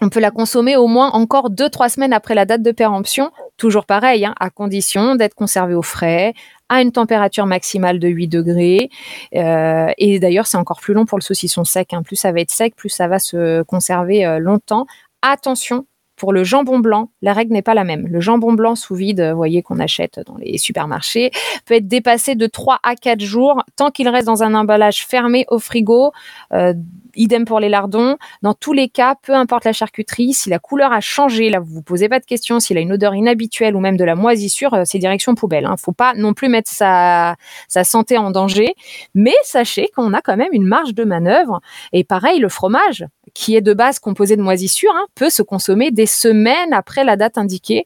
on 0.00 0.08
peut 0.08 0.20
la 0.20 0.30
consommer 0.30 0.76
au 0.76 0.86
moins 0.86 1.10
encore 1.10 1.50
2-3 1.50 1.88
semaines 1.88 2.12
après 2.12 2.34
la 2.34 2.44
date 2.44 2.62
de 2.62 2.72
péremption, 2.72 3.30
toujours 3.56 3.86
pareil, 3.86 4.24
hein, 4.24 4.34
à 4.40 4.50
condition 4.50 5.14
d'être 5.14 5.34
conservé 5.34 5.74
au 5.74 5.82
frais, 5.82 6.34
à 6.68 6.82
une 6.82 6.90
température 6.90 7.46
maximale 7.46 8.00
de 8.00 8.08
8 8.08 8.28
degrés. 8.28 8.90
Euh, 9.36 9.92
et 9.98 10.18
d'ailleurs, 10.18 10.46
c'est 10.46 10.56
encore 10.56 10.80
plus 10.80 10.94
long 10.94 11.04
pour 11.04 11.18
le 11.18 11.22
saucisson 11.22 11.64
sec. 11.64 11.92
Hein. 11.92 12.02
Plus 12.02 12.16
ça 12.16 12.32
va 12.32 12.40
être 12.40 12.50
sec, 12.50 12.74
plus 12.74 12.88
ça 12.88 13.06
va 13.06 13.18
se 13.18 13.62
conserver 13.62 14.26
euh, 14.26 14.38
longtemps. 14.38 14.86
Attention, 15.22 15.86
pour 16.16 16.32
le 16.32 16.44
jambon 16.44 16.78
blanc, 16.78 17.10
la 17.22 17.32
règle 17.32 17.52
n'est 17.52 17.62
pas 17.62 17.74
la 17.74 17.84
même. 17.84 18.06
Le 18.06 18.20
jambon 18.20 18.52
blanc 18.52 18.74
sous 18.74 18.94
vide, 18.94 19.20
vous 19.20 19.36
voyez 19.36 19.62
qu'on 19.62 19.78
achète 19.78 20.20
dans 20.26 20.36
les 20.36 20.58
supermarchés, 20.58 21.30
peut 21.66 21.74
être 21.74 21.88
dépassé 21.88 22.34
de 22.34 22.46
3 22.46 22.80
à 22.82 22.96
4 22.96 23.20
jours 23.20 23.62
tant 23.76 23.90
qu'il 23.90 24.08
reste 24.08 24.26
dans 24.26 24.42
un 24.42 24.54
emballage 24.54 25.06
fermé 25.06 25.44
au 25.48 25.58
frigo. 25.58 26.12
Euh, 26.52 26.74
idem 27.16 27.44
pour 27.44 27.60
les 27.60 27.68
lardons. 27.68 28.16
Dans 28.42 28.54
tous 28.54 28.72
les 28.72 28.88
cas, 28.88 29.14
peu 29.22 29.34
importe 29.34 29.64
la 29.64 29.72
charcuterie, 29.72 30.32
si 30.32 30.50
la 30.50 30.58
couleur 30.58 30.92
a 30.92 31.00
changé, 31.00 31.50
là 31.50 31.60
vous 31.60 31.74
vous 31.74 31.82
posez 31.82 32.08
pas 32.08 32.20
de 32.20 32.24
questions, 32.24 32.60
s'il 32.60 32.76
a 32.76 32.80
une 32.80 32.92
odeur 32.92 33.14
inhabituelle 33.14 33.76
ou 33.76 33.80
même 33.80 33.96
de 33.96 34.04
la 34.04 34.14
moisissure, 34.14 34.74
euh, 34.74 34.82
c'est 34.84 34.98
direction 34.98 35.34
poubelle. 35.34 35.66
Hein. 35.66 35.76
Faut 35.76 35.92
pas 35.92 36.14
non 36.14 36.34
plus 36.34 36.48
mettre 36.48 36.70
sa, 36.70 37.36
sa 37.68 37.84
santé 37.84 38.18
en 38.18 38.30
danger. 38.30 38.74
Mais 39.14 39.34
sachez 39.42 39.88
qu'on 39.94 40.12
a 40.12 40.20
quand 40.20 40.36
même 40.36 40.52
une 40.52 40.66
marge 40.66 40.94
de 40.94 41.04
manœuvre. 41.04 41.60
Et 41.92 42.04
pareil, 42.04 42.38
le 42.38 42.48
fromage, 42.48 43.04
qui 43.34 43.56
est 43.56 43.60
de 43.60 43.74
base 43.74 43.98
composé 43.98 44.36
de 44.36 44.42
moisissure, 44.42 44.92
hein, 44.94 45.06
peut 45.14 45.30
se 45.30 45.42
consommer 45.42 45.90
des 45.90 46.06
semaines 46.06 46.72
après 46.72 47.04
la 47.04 47.16
date 47.16 47.36
indiquée. 47.36 47.84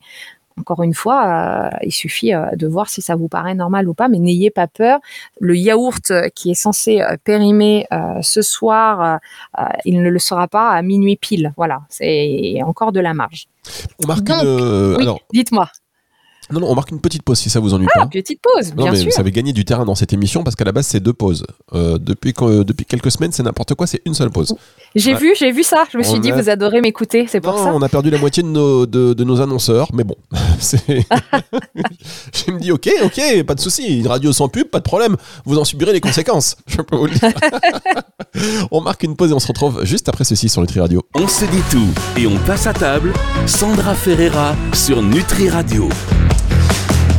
encore 0.58 0.82
une 0.82 0.94
fois, 0.94 1.70
il 1.82 1.92
suffit 1.92 2.32
de 2.32 2.66
voir 2.66 2.88
si 2.88 3.00
ça 3.00 3.16
vous 3.16 3.28
paraît 3.28 3.54
normal 3.54 3.88
ou 3.88 3.94
pas, 3.94 4.08
mais 4.08 4.18
n'ayez 4.18 4.50
pas 4.50 4.66
peur. 4.66 4.98
Le 5.40 5.56
yaourt 5.56 6.12
qui 6.34 6.50
est 6.50 6.54
censé 6.54 7.00
périmer 7.24 7.86
ce 8.22 8.42
soir, 8.42 9.20
il 9.84 10.02
ne 10.02 10.10
le 10.10 10.18
sera 10.18 10.48
pas 10.48 10.70
à 10.70 10.82
minuit 10.82 11.16
pile. 11.16 11.52
Voilà, 11.56 11.82
c'est 11.88 12.60
encore 12.64 12.92
de 12.92 13.00
la 13.00 13.14
marge. 13.14 13.46
On 14.02 14.06
marque 14.06 14.28
une... 14.28 15.16
dites-moi. 15.32 15.68
Non, 16.50 16.60
non, 16.60 16.70
on 16.70 16.74
marque 16.74 16.90
une 16.90 17.00
petite 17.00 17.22
pause 17.22 17.38
si 17.38 17.50
ça 17.50 17.60
vous 17.60 17.74
ennuie 17.74 17.86
ah, 17.94 18.00
pas. 18.00 18.06
petite 18.06 18.40
pause, 18.40 18.72
bien 18.72 18.86
non, 18.86 18.92
mais 18.92 18.98
sûr. 18.98 19.10
Vous 19.14 19.20
avez 19.20 19.32
gagné 19.32 19.52
du 19.52 19.64
terrain 19.64 19.84
dans 19.84 19.94
cette 19.94 20.12
émission 20.12 20.44
parce 20.44 20.56
qu'à 20.56 20.64
la 20.64 20.72
base, 20.72 20.86
c'est 20.86 21.00
deux 21.00 21.12
pauses. 21.12 21.44
Euh, 21.74 21.98
depuis, 21.98 22.32
depuis 22.32 22.86
quelques 22.86 23.10
semaines, 23.10 23.32
c'est 23.32 23.42
n'importe 23.42 23.74
quoi, 23.74 23.86
c'est 23.86 24.00
une 24.06 24.14
seule 24.14 24.30
pause. 24.30 24.54
J'ai 24.94 25.14
vu, 25.14 25.34
j'ai 25.38 25.52
vu 25.52 25.62
ça. 25.62 25.84
Je 25.92 25.98
me 25.98 26.02
suis 26.02 26.20
dit, 26.20 26.30
vous 26.30 26.48
adorez 26.48 26.80
m'écouter, 26.80 27.26
c'est 27.28 27.40
pour 27.40 27.58
ça. 27.58 27.72
On 27.74 27.82
a 27.82 27.88
perdu 27.88 28.10
la 28.10 28.18
moitié 28.18 28.42
de 28.42 28.48
nos, 28.48 28.86
de, 28.86 29.12
de 29.12 29.24
nos 29.24 29.40
annonceurs, 29.40 29.88
mais 29.92 30.04
bon. 30.04 30.16
je 32.32 32.50
me 32.50 32.58
dis, 32.58 32.72
ok, 32.72 32.88
ok, 33.04 33.42
pas 33.44 33.54
de 33.54 33.60
souci. 33.60 33.98
Une 33.98 34.06
radio 34.06 34.32
sans 34.32 34.48
pub, 34.48 34.68
pas 34.68 34.78
de 34.78 34.84
problème. 34.84 35.16
Vous 35.44 35.58
en 35.58 35.64
subirez 35.64 35.92
les 35.92 36.00
conséquences. 36.00 36.56
Je 36.66 36.80
peux 36.80 36.96
vous 36.96 37.06
le 37.06 37.12
dire. 37.12 37.32
on 38.70 38.80
marque 38.80 39.02
une 39.02 39.16
pause 39.16 39.30
et 39.30 39.34
on 39.34 39.40
se 39.40 39.48
retrouve 39.48 39.84
juste 39.84 40.08
après 40.08 40.24
ceci 40.24 40.48
sur 40.48 40.60
Nutri 40.60 40.80
Radio. 40.80 41.02
On 41.14 41.28
se 41.28 41.44
dit 41.44 41.62
tout 41.70 41.88
et 42.18 42.26
on 42.26 42.36
passe 42.38 42.66
à 42.66 42.72
table. 42.72 43.12
Sandra 43.46 43.94
Ferreira 43.94 44.54
sur 44.72 45.02
Nutri 45.02 45.48
Radio. 45.48 45.88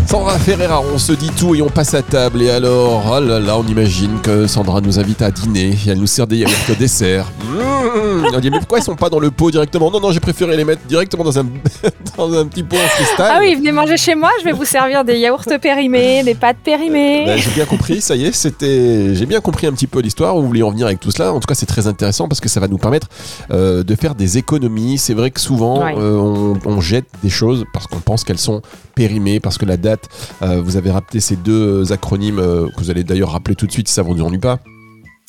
Sandra 0.10 0.40
Ferreira, 0.40 0.82
on 0.82 0.98
se 0.98 1.12
dit 1.14 1.30
tout 1.38 1.54
et 1.54 1.62
on 1.62 1.70
passe 1.70 1.94
à 1.94 2.02
table. 2.02 2.42
Et 2.42 2.50
alors, 2.50 3.04
oh 3.16 3.20
là 3.20 3.40
là, 3.40 3.60
on 3.60 3.64
imagine 3.68 4.20
que 4.24 4.48
Sandra 4.48 4.82
nous 4.82 4.98
invite 4.98 5.22
à 5.22 5.30
dîner 5.30 5.78
et 5.86 5.90
elle 5.92 6.00
nous 6.00 6.08
sert 6.08 6.26
des 6.26 6.38
yaourts 6.38 6.52
au 6.72 6.74
dessert. 6.74 7.26
Mmh. 7.44 8.26
On 8.34 8.40
dit, 8.40 8.50
mais 8.50 8.58
pourquoi 8.58 8.80
ils 8.80 8.84
sont 8.84 8.96
pas 8.96 9.10
dans 9.10 9.20
le 9.20 9.30
pot 9.30 9.52
directement? 9.52 9.92
Non, 9.92 10.00
non, 10.00 10.12
j'ai 10.12 10.20
préféré 10.20 10.58
les 10.58 10.64
mettre 10.66 10.82
directement 10.88 11.24
dans 11.24 11.38
un, 11.38 11.46
dans 12.18 12.34
un 12.34 12.46
petit 12.48 12.64
pot 12.64 12.76
en 12.78 12.88
cristal. 12.88 13.32
Ah 13.36 13.38
oui, 13.40 13.54
venez 13.54 13.72
manger 13.72 13.98
chez 13.98 14.16
moi, 14.16 14.32
je 14.40 14.46
vais 14.46 14.52
vous 14.52 14.66
servir 14.66 15.06
des 15.06 15.18
yaourts 15.20 15.44
périmés, 15.62 16.24
des 16.24 16.34
pâtes 16.34 16.58
périmées. 16.64 17.26
Ben, 17.26 17.38
j'ai 17.38 17.52
bien 17.52 17.66
compris, 17.66 18.02
ça 18.02 18.16
y 18.16 18.26
est, 18.26 18.32
c'était. 18.32 19.14
J'ai 19.14 19.26
bien 19.28 19.42
compris 19.42 19.68
un 19.68 19.74
petit 19.74 19.88
peu 19.88 20.00
l'histoire 20.00 20.36
où 20.36 20.42
vous 20.42 20.48
vouliez 20.48 20.64
en 20.64 20.72
venir 20.72 20.88
avec 20.88 21.00
tout 21.00 21.12
cela. 21.12 21.34
En 21.34 21.40
tout 21.40 21.48
cas, 21.48 21.54
c'est 21.56 21.66
très 21.68 21.86
intéressant 21.86 22.28
parce 22.28 22.42
que 22.42 22.50
ça 22.50 22.60
va 22.60 22.68
nous 22.68 22.78
permettre 22.80 23.08
euh, 23.52 23.84
de 23.84 23.96
faire 23.96 24.16
des 24.16 24.40
économies. 24.40 24.98
C'est 24.98 25.14
vrai 25.14 25.30
que 25.30 25.40
souvent, 25.40 25.84
Ouais. 25.84 25.94
euh, 25.98 26.16
on, 26.18 26.58
on 26.66 26.82
jette 26.82 27.06
des 27.24 27.30
choses 27.30 27.66
parce 27.74 27.86
qu'on 27.86 28.00
pense 28.00 28.24
qu'elles 28.24 28.40
sont 28.40 28.62
périmées, 28.96 29.40
parce 29.40 29.58
que 29.58 29.66
la 29.66 29.78
date, 29.78 29.99
euh, 30.42 30.62
vous 30.62 30.78
avez 30.78 30.92
rappelé 30.92 31.20
ces 31.20 31.36
deux 31.36 31.92
acronymes 31.92 32.40
euh, 32.40 32.68
que 32.70 32.80
vous 32.80 32.90
allez 32.90 33.04
d'ailleurs 33.04 33.32
rappeler 33.32 33.56
tout 33.56 33.68
de 33.68 33.72
suite 33.72 33.88
si 33.88 33.94
ça 33.94 34.02
vous 34.02 34.20
ennuie 34.22 34.38
pas. 34.40 34.60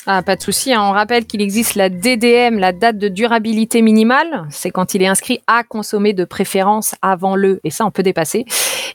Ah, 0.07 0.23
pas 0.23 0.35
de 0.35 0.41
souci. 0.43 0.73
hein. 0.73 0.81
On 0.83 0.93
rappelle 0.93 1.27
qu'il 1.27 1.43
existe 1.43 1.75
la 1.75 1.91
DDM, 1.91 2.59
la 2.59 2.73
date 2.73 2.97
de 2.97 3.09
durabilité 3.09 3.83
minimale. 3.83 4.47
C'est 4.51 4.71
quand 4.71 4.95
il 4.95 5.03
est 5.03 5.07
inscrit 5.07 5.41
à 5.47 5.63
consommer 5.63 6.15
de 6.15 6.25
préférence 6.25 6.95
avant 7.03 7.37
le, 7.37 7.61
et 7.65 7.71
ça 7.71 7.85
on 7.85 7.91
peut 7.91 8.03
dépasser. 8.03 8.47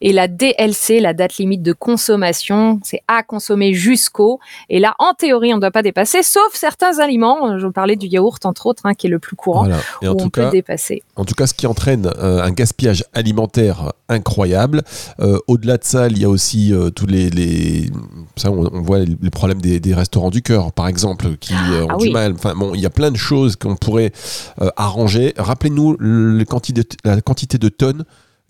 Et 0.02 0.14
la 0.14 0.28
DLC, 0.28 1.00
la 1.00 1.14
date 1.14 1.38
limite 1.38 1.62
de 1.62 1.74
consommation, 1.74 2.80
c'est 2.84 3.02
à 3.08 3.24
consommer 3.24 3.74
jusqu'au. 3.74 4.40
Et 4.70 4.80
là, 4.80 4.96
en 5.00 5.14
théorie, 5.14 5.54
on 5.54 5.58
ne 5.58 5.62
doit 5.62 5.72
pas 5.72 5.82
dépasser, 5.84 6.24
sauf 6.24 6.54
certains 6.54 7.00
aliments. 7.00 7.58
Je 7.60 7.66
vous 7.66 7.72
parlais 7.72 7.96
du 7.96 8.08
yaourt 8.08 8.46
entre 8.46 8.66
autres, 8.68 8.84
hein, 8.86 8.94
qui 8.94 9.08
est 9.08 9.10
le 9.10 9.20
plus 9.20 9.36
courant, 9.36 9.66
Voilà. 9.66 9.80
Et 10.02 10.08
en 10.08 10.14
où 10.14 10.18
tout 10.18 10.26
on 10.26 10.30
cas, 10.30 10.46
peut 10.46 10.52
dépasser. 10.52 11.04
En 11.16 11.26
tout 11.26 11.36
cas, 11.36 11.48
ce 11.48 11.54
qui 11.54 11.68
entraîne 11.68 12.10
euh, 12.20 12.42
un 12.44 12.52
gaspillage 12.52 13.04
alimentaire 13.14 13.94
incroyable. 14.10 14.84
Euh, 15.20 15.40
Au-delà 15.48 15.78
de 15.78 15.84
ça, 15.84 16.08
il 16.08 16.18
y 16.20 16.26
a 16.26 16.30
aussi 16.30 16.74
euh, 16.74 16.90
tous 16.90 17.08
les, 17.08 17.30
les- 17.30 17.90
ça, 18.36 18.52
on, 18.52 18.70
on 18.74 18.82
voit 18.82 19.00
les, 19.00 19.30
problèmes 19.30 19.62
des, 19.62 19.80
des 19.80 19.94
restaurants 19.94 20.30
du 20.30 20.42
cœur, 20.42 20.72
par 20.72 20.88
exemple, 20.88 21.38
qui 21.38 21.54
euh, 21.54 21.86
ont 21.86 21.88
Ah 21.92 21.98
du 21.98 22.06
oui. 22.06 22.12
mal. 22.12 22.34
Enfin, 22.34 22.54
bon, 22.56 22.74
il 22.76 22.82
y 22.82 22.86
a 22.86 22.90
plein 22.90 23.12
de 23.12 23.18
choses 23.18 23.56
qu'on 23.56 23.76
pourrait 23.76 24.12
euh, 24.62 24.70
arranger. 24.78 25.34
Rappelez-nous 25.38 25.98
la 26.00 26.46
quantité 27.22 27.58
de 27.58 27.70
tonnes 27.70 28.04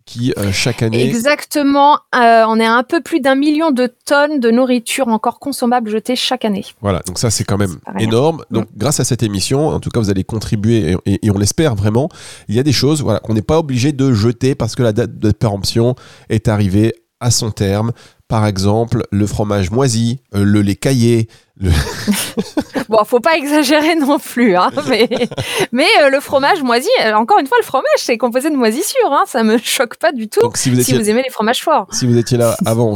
qui 0.05 0.33
euh, 0.37 0.51
chaque 0.51 0.83
année. 0.83 1.03
Exactement. 1.03 1.95
euh, 2.15 2.43
on 2.47 2.59
est 2.59 2.65
à 2.65 2.73
un 2.73 2.83
peu 2.83 3.01
plus 3.01 3.19
d'un 3.19 3.35
million 3.35 3.71
de 3.71 3.91
tonnes 4.05 4.39
de 4.39 4.51
nourriture 4.51 5.07
encore 5.07 5.39
consommable 5.39 5.89
jetée 5.89 6.15
chaque 6.15 6.45
année. 6.45 6.63
Voilà, 6.81 6.99
donc 7.07 7.17
ça 7.17 7.29
c'est 7.31 7.43
quand 7.43 7.57
même 7.57 7.77
énorme. 7.99 8.43
Donc 8.51 8.67
grâce 8.77 8.99
à 8.99 9.03
cette 9.03 9.23
émission, 9.23 9.69
en 9.69 9.79
tout 9.79 9.89
cas 9.89 9.99
vous 9.99 10.09
allez 10.09 10.23
contribuer 10.23 10.91
et, 10.91 10.97
et- 11.13 11.25
et 11.25 11.31
on 11.31 11.37
l'espère 11.37 11.75
vraiment. 11.75 12.09
Il 12.47 12.55
y 12.55 12.59
a 12.59 12.63
des 12.63 12.71
choses 12.71 13.01
voilà, 13.01 13.19
qu'on 13.19 13.33
n'est 13.33 13.41
pas 13.41 13.57
obligé 13.59 13.91
de 13.93 14.13
jeter 14.13 14.53
parce 14.55 14.75
que 14.75 14.83
la 14.83 14.93
date 14.93 15.17
de 15.17 15.31
péremption 15.31 15.95
est 16.29 16.47
arrivée 16.47 16.93
à 17.19 17.31
son 17.31 17.51
terme. 17.51 17.91
Par 18.27 18.47
exemple, 18.47 19.05
le 19.11 19.27
fromage 19.27 19.69
moisi, 19.69 20.19
euh, 20.33 20.43
le 20.43 20.61
lait 20.61 20.75
caillé. 20.75 21.27
Le... 21.57 21.71
Bon, 22.87 23.03
faut 23.03 23.19
pas 23.19 23.35
exagérer 23.35 23.95
non 23.95 24.19
plus, 24.19 24.55
hein, 24.55 24.69
mais, 24.87 25.09
mais 25.71 25.87
euh, 26.01 26.09
le 26.09 26.19
fromage 26.19 26.61
moisi, 26.61 26.87
euh, 27.03 27.13
encore 27.13 27.39
une 27.39 27.47
fois, 27.47 27.57
le 27.59 27.65
fromage, 27.65 27.87
c'est 27.97 28.17
composé 28.17 28.51
de 28.51 28.55
moisissure, 28.55 29.11
hein, 29.11 29.23
ça 29.25 29.41
me 29.43 29.57
choque 29.63 29.95
pas 29.97 30.11
du 30.11 30.27
tout. 30.27 30.41
Donc 30.41 30.57
si 30.57 30.69
vous 30.69 30.75
si 30.75 30.81
étiez 30.81 30.97
vous 30.99 31.09
aimez 31.09 31.23
les 31.23 31.31
fromages 31.31 31.63
forts. 31.63 31.87
Si 31.91 32.05
vous 32.05 32.15
étiez 32.15 32.37
là 32.37 32.55
avant, 32.65 32.95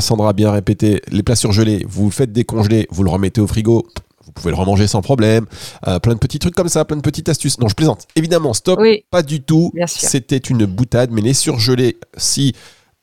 Sandra 0.00 0.28
a 0.28 0.32
bien 0.34 0.50
répété, 0.50 1.00
les 1.10 1.22
plats 1.22 1.36
surgelés, 1.36 1.86
vous 1.88 2.04
le 2.06 2.10
faites 2.10 2.32
décongeler, 2.32 2.86
vous 2.90 3.02
le 3.02 3.10
remettez 3.10 3.40
au 3.40 3.46
frigo, 3.46 3.86
vous 4.24 4.32
pouvez 4.32 4.50
le 4.50 4.56
remanger 4.56 4.86
sans 4.86 5.02
problème. 5.02 5.46
Euh, 5.86 5.98
plein 5.98 6.14
de 6.14 6.18
petits 6.18 6.38
trucs 6.38 6.54
comme 6.54 6.68
ça, 6.68 6.84
plein 6.84 6.96
de 6.96 7.02
petites 7.02 7.28
astuces. 7.28 7.58
Non, 7.58 7.68
je 7.68 7.74
plaisante. 7.74 8.06
Évidemment, 8.16 8.52
stop, 8.54 8.78
Oui, 8.80 9.04
pas 9.10 9.22
du 9.22 9.42
tout. 9.42 9.72
C'était 9.86 10.38
une 10.38 10.66
boutade, 10.66 11.10
mais 11.12 11.20
les 11.20 11.34
surgelés, 11.34 11.98
si 12.16 12.54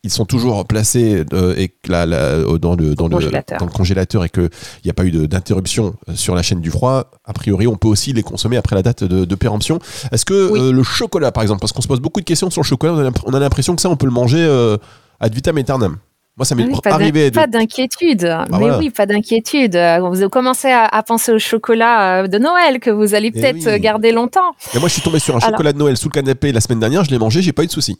ils 0.04 0.10
sont 0.12 0.26
toujours 0.26 0.66
placés 0.66 1.24
euh, 1.34 1.54
et 1.58 1.72
la- 1.88 2.04
euh, 2.04 2.58
dans, 2.58 2.76
le, 2.76 2.96
dans, 2.96 3.08
le, 3.08 3.16
Congélateur. 3.18 3.60
dans 3.60 3.66
le 3.66 3.72
congélateur 3.72 4.24
et 4.26 4.30
qu'il 4.30 4.50
n'y 4.84 4.90
a 4.90 4.94
pas 4.94 5.04
eu 5.06 5.12
d'interruption 5.28 5.96
euh, 6.10 6.16
sur 6.16 6.34
la 6.34 6.42
chaîne 6.42 6.60
du 6.60 6.72
froid, 6.72 7.12
a 7.24 7.34
priori, 7.34 7.68
on 7.68 7.76
peut 7.76 7.88
aussi 7.88 8.12
les 8.12 8.24
consommer 8.24 8.58
après 8.58 8.76
la 8.76 8.82
date 8.82 9.04
de, 9.04 9.26
de 9.26 9.36
péremption. 9.36 9.80
Est-ce 10.12 10.26
que 10.26 10.50
Oui. 10.52 10.60
euh, 10.60 10.72
le 10.72 10.82
chocolat, 10.84 11.32
par 11.32 11.44
exemple, 11.44 11.60
parce 11.60 11.72
qu'on 11.72 11.82
se 11.84 11.88
pose 11.88 12.00
beaucoup 12.00 12.20
de 12.20 12.26
questions 12.26 12.50
sur 12.50 12.62
le 12.62 12.66
chocolat, 12.68 12.94
on 12.94 12.98
a 13.00 13.04
l'imp- 13.04 13.20
on 13.26 13.34
a 13.36 13.40
l'impression 13.40 13.76
que 13.76 13.82
ça, 13.82 13.90
on 13.90 13.96
peut 13.96 14.08
le 14.08 14.12
manger 14.12 14.40
euh, 14.42 14.78
ad 15.20 15.34
vitam 15.36 15.58
aeternam. 15.58 15.98
Moi, 16.38 16.46
ça 16.46 16.56
m'est 16.56 16.64
Ah 16.64 16.68
oui, 16.72 16.80
pas 16.84 16.92
arrivé. 16.94 17.30
de- 17.30 17.36
pas 17.36 17.46
d'inquiétude. 17.46 18.24
mais 18.24 18.50
Bah 18.50 18.58
voilà. 18.58 18.80
oui, 18.80 18.90
pas 18.90 19.06
d'inquiétude. 19.06 19.78
Vous 20.02 20.30
commencez 20.30 20.70
à, 20.72 20.86
à 20.86 21.04
penser 21.04 21.32
au 21.34 21.38
chocolat 21.40 22.28
de 22.28 22.38
Noël 22.40 22.80
que 22.80 22.90
vous 22.90 23.14
allez 23.14 23.28
Eh 23.28 23.40
peut-être 23.40 23.68
oui. 23.72 23.80
garder 23.80 24.12
longtemps. 24.14 24.56
Mais 24.74 24.80
moi, 24.80 24.88
je 24.90 24.94
suis 24.94 25.02
tombé 25.04 25.20
sur 25.20 25.36
un 25.36 25.40
Alors- 25.40 25.52
chocolat 25.52 25.74
de 25.74 25.78
Noël 25.78 25.98
sous 25.98 26.08
le 26.08 26.14
canapé 26.14 26.52
la 26.54 26.62
semaine 26.62 26.80
dernière, 26.80 27.04
je 27.04 27.12
l'ai 27.12 27.20
mangé, 27.20 27.42
j'ai 27.44 27.52
pas 27.54 27.64
eu 27.64 27.68
de 27.68 27.72
souci. 27.72 28.00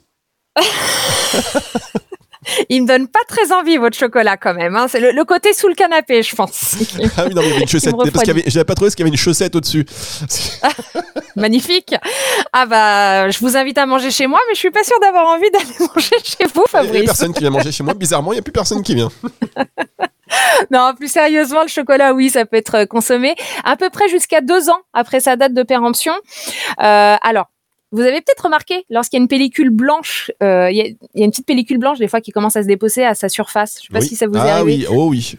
Il 2.68 2.82
me 2.82 2.88
donne 2.88 3.06
pas 3.06 3.20
très 3.28 3.52
envie 3.52 3.76
votre 3.76 3.96
chocolat 3.96 4.36
quand 4.36 4.52
même. 4.52 4.74
hein. 4.74 4.86
C'est 4.88 4.98
le, 4.98 5.12
le 5.12 5.24
côté 5.24 5.52
sous 5.52 5.68
le 5.68 5.74
canapé, 5.74 6.24
je 6.24 6.34
pense. 6.34 6.74
Ah 7.16 7.24
oui, 7.28 7.34
non, 7.34 7.40
mais 7.40 7.46
il 7.46 7.50
y 7.50 7.52
avait 7.52 7.60
une 7.62 7.68
chaussette. 7.68 7.94
Parce 7.96 8.10
qu'il 8.24 8.26
y 8.26 8.30
avait, 8.30 8.42
j'avais 8.48 8.64
pas 8.64 8.74
trouvé 8.74 8.88
parce 8.88 8.96
qu'il 8.96 9.04
y 9.04 9.08
avait 9.08 9.14
une 9.14 9.20
chaussette 9.20 9.54
au-dessus. 9.54 9.86
Magnifique. 11.36 11.94
Ah 12.52 12.66
bah, 12.66 13.30
je 13.30 13.38
vous 13.38 13.56
invite 13.56 13.78
à 13.78 13.86
manger 13.86 14.10
chez 14.10 14.26
moi, 14.26 14.40
mais 14.48 14.54
je 14.54 14.58
suis 14.58 14.70
pas 14.72 14.82
sûre 14.82 14.98
d'avoir 15.00 15.28
envie 15.28 15.50
d'aller 15.52 15.64
manger 15.94 16.16
chez 16.24 16.44
vous, 16.52 16.64
Il 16.68 16.74
y 16.74 16.76
a 16.78 16.82
Fabrice. 16.82 17.04
personne 17.04 17.32
qui 17.32 17.40
vient 17.40 17.50
manger 17.50 17.70
chez 17.72 17.84
moi. 17.84 17.94
Bizarrement, 17.94 18.32
il 18.32 18.36
y 18.36 18.40
a 18.40 18.42
plus 18.42 18.52
personne 18.52 18.82
qui 18.82 18.96
vient. 18.96 19.10
Non, 20.70 20.94
plus 20.96 21.08
sérieusement, 21.12 21.62
le 21.62 21.68
chocolat, 21.68 22.14
oui, 22.14 22.30
ça 22.30 22.46
peut 22.46 22.56
être 22.56 22.74
euh, 22.74 22.86
consommé 22.86 23.34
à 23.64 23.76
peu 23.76 23.90
près 23.90 24.08
jusqu'à 24.08 24.40
deux 24.40 24.70
ans 24.70 24.80
après 24.94 25.20
sa 25.20 25.36
date 25.36 25.52
de 25.52 25.62
péremption. 25.62 26.14
Euh, 26.82 27.16
alors, 27.22 27.50
vous 27.92 28.00
avez 28.00 28.20
peut-être 28.22 28.44
remarqué, 28.44 28.84
lorsqu'il 28.90 29.18
y 29.18 29.20
a 29.20 29.22
une 29.22 29.28
pellicule 29.28 29.70
blanche, 29.70 30.30
euh, 30.42 30.70
il 30.70 30.76
y, 30.76 30.80
a- 30.80 30.86
il 30.86 30.96
y 31.14 31.22
a 31.22 31.24
une 31.24 31.30
petite 31.30 31.46
pellicule 31.46 31.78
blanche 31.78 31.98
des 31.98 32.08
fois 32.08 32.20
qui 32.20 32.32
commence 32.32 32.56
à 32.56 32.62
se 32.62 32.66
déposer 32.68 33.04
à 33.04 33.14
sa 33.14 33.28
surface. 33.28 33.76
Je 33.80 33.86
sais 33.86 33.92
pas 33.92 34.00
Oui. 34.00 34.06
si 34.06 34.16
ça 34.16 34.26
vous 34.26 34.34
est 34.36 34.40
ah 34.40 34.56
arrivé. 34.56 34.86
oui, 34.88 34.96
oh 34.96 35.06
oui. 35.10 35.36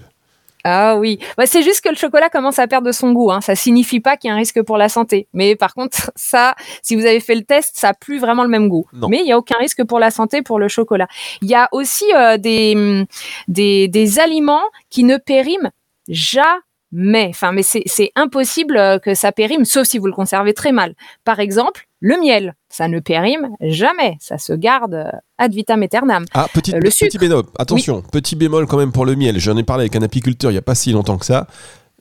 Ah 0.65 0.95
oui, 0.95 1.19
bah, 1.37 1.45
c'est 1.45 1.61
juste 1.61 1.81
que 1.81 1.89
le 1.89 1.95
chocolat 1.97 2.29
commence 2.29 2.57
à 2.57 2.67
perdre 2.67 2.89
son 2.93 3.11
goût. 3.11 3.31
Hein. 3.33 3.41
Ça 3.41 3.53
signifie 3.53 3.99
pas 3.99 4.15
qu'il 4.15 4.29
y 4.29 4.31
a 4.31 4.33
un 4.33 4.37
risque 4.37 4.61
pour 4.61 4.77
la 4.77 4.87
santé. 4.87 5.27
Mais 5.33 5.57
par 5.57 5.73
contre, 5.73 6.09
ça, 6.15 6.55
si 6.81 6.95
vous 6.95 7.05
avez 7.05 7.19
fait 7.19 7.35
le 7.35 7.41
test, 7.43 7.75
ça 7.77 7.89
a 7.89 7.93
plus 7.93 8.17
vraiment 8.17 8.43
le 8.43 8.49
même 8.49 8.69
goût. 8.69 8.85
Non. 8.93 9.09
Mais 9.09 9.19
il 9.19 9.27
y 9.27 9.33
a 9.33 9.37
aucun 9.37 9.57
risque 9.59 9.83
pour 9.83 9.99
la 9.99 10.09
santé 10.09 10.41
pour 10.41 10.59
le 10.59 10.69
chocolat. 10.69 11.07
Il 11.41 11.49
y 11.49 11.55
a 11.55 11.67
aussi 11.73 12.05
euh, 12.15 12.37
des, 12.37 12.73
hum, 12.77 13.05
des 13.49 13.89
des 13.89 14.19
aliments 14.19 14.63
qui 14.89 15.03
ne 15.03 15.17
périment 15.17 15.69
jamais. 16.07 17.27
Enfin, 17.29 17.51
mais 17.51 17.63
c'est 17.63 17.83
c'est 17.85 18.11
impossible 18.15 18.77
euh, 18.77 18.99
que 18.99 19.15
ça 19.15 19.31
périme, 19.31 19.65
sauf 19.65 19.85
si 19.87 19.97
vous 19.97 20.05
le 20.07 20.13
conservez 20.13 20.53
très 20.53 20.71
mal. 20.71 20.93
Par 21.25 21.39
exemple, 21.39 21.87
le 22.05 22.17
miel, 22.19 22.53
ça 22.69 22.89
ne 22.89 22.99
périme 22.99 23.47
jamais. 23.61 24.17
Ça 24.19 24.37
se 24.37 24.51
garde 24.51 24.93
euh, 24.93 25.09
ad 25.37 25.53
vitam 25.53 25.81
aeternam. 25.83 26.25
Ah, 26.33 26.47
petit, 26.53 26.73
Euh, 26.73 26.79
le 26.79 26.89
petit 26.89 27.09
sucre. 27.09 27.17
bémol. 27.19 27.43
Attention, 27.57 28.01
petit 28.11 28.35
bémol 28.35 28.67
quand 28.67 28.75
même 28.77 28.91
pour 28.91 29.05
le 29.05 29.15
miel. 29.15 29.39
J'en 29.39 29.55
ai 29.55 29.63
parlé 29.63 29.83
avec 29.83 29.95
un 29.95 30.01
apiculteur 30.01 30.51
il 30.51 30.55
y 30.55 30.57
a 30.57 30.61
pas 30.61 30.75
si 30.75 30.91
longtemps 30.91 31.17
que 31.17 31.25
ça. 31.25 31.47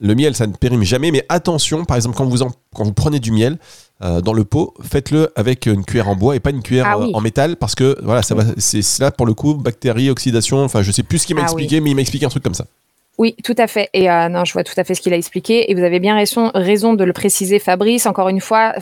Le 0.01 0.13
miel, 0.15 0.35
ça 0.35 0.45
ne 0.45 0.53
périme 0.53 0.83
jamais, 0.83 1.11
mais 1.11 1.23
attention, 1.29 1.85
par 1.85 1.95
exemple, 1.95 2.17
quand 2.17 2.25
vous, 2.25 2.41
en- 2.41 2.51
quand 2.75 2.83
vous 2.83 2.91
prenez 2.93 3.19
du 3.19 3.31
miel 3.31 3.57
euh, 4.03 4.19
dans 4.19 4.33
le 4.33 4.43
pot, 4.43 4.73
faites-le 4.81 5.31
avec 5.37 5.67
une 5.67 5.85
cuillère 5.85 6.09
en 6.09 6.15
bois 6.17 6.35
et 6.35 6.41
pas 6.41 6.49
une 6.49 6.61
cuillère 6.63 6.85
Ah 6.89 6.97
euh, 6.97 7.11
en 7.13 7.21
métal, 7.21 7.55
parce 7.55 7.73
que 7.75 7.95
voilà, 8.03 8.21
ça 8.23 8.35
va, 8.35 8.43
c'est 8.57 8.81
là 8.99 9.11
pour 9.11 9.25
le 9.25 9.33
coup, 9.33 9.53
bactéries, 9.53 10.09
oxydation. 10.09 10.57
Enfin, 10.65 10.81
je 10.81 10.91
sais 10.91 11.03
plus 11.03 11.19
ce 11.19 11.27
qu'il 11.27 11.35
m'a 11.37 11.43
Ah 11.43 11.45
expliqué, 11.45 11.79
mais 11.79 11.91
il 11.91 11.95
m'a 11.95 12.01
expliqué 12.01 12.25
un 12.25 12.29
truc 12.29 12.43
comme 12.43 12.55
ça. 12.55 12.65
Oui, 13.19 13.35
tout 13.43 13.55
à 13.57 13.67
fait. 13.67 13.89
Et 13.93 14.09
euh, 14.09 14.27
non, 14.27 14.43
je 14.43 14.51
vois 14.51 14.63
tout 14.65 14.73
à 14.75 14.83
fait 14.83 14.95
ce 14.95 14.99
qu'il 15.01 15.13
a 15.13 15.17
expliqué. 15.17 15.71
Et 15.71 15.75
vous 15.75 15.83
avez 15.83 15.99
bien 16.01 16.15
raison, 16.15 16.51
raison 16.55 16.95
de 16.95 17.03
le 17.05 17.13
préciser, 17.13 17.59
Fabrice. 17.59 18.07
Encore 18.07 18.27
une 18.27 18.41
fois, 18.41 18.73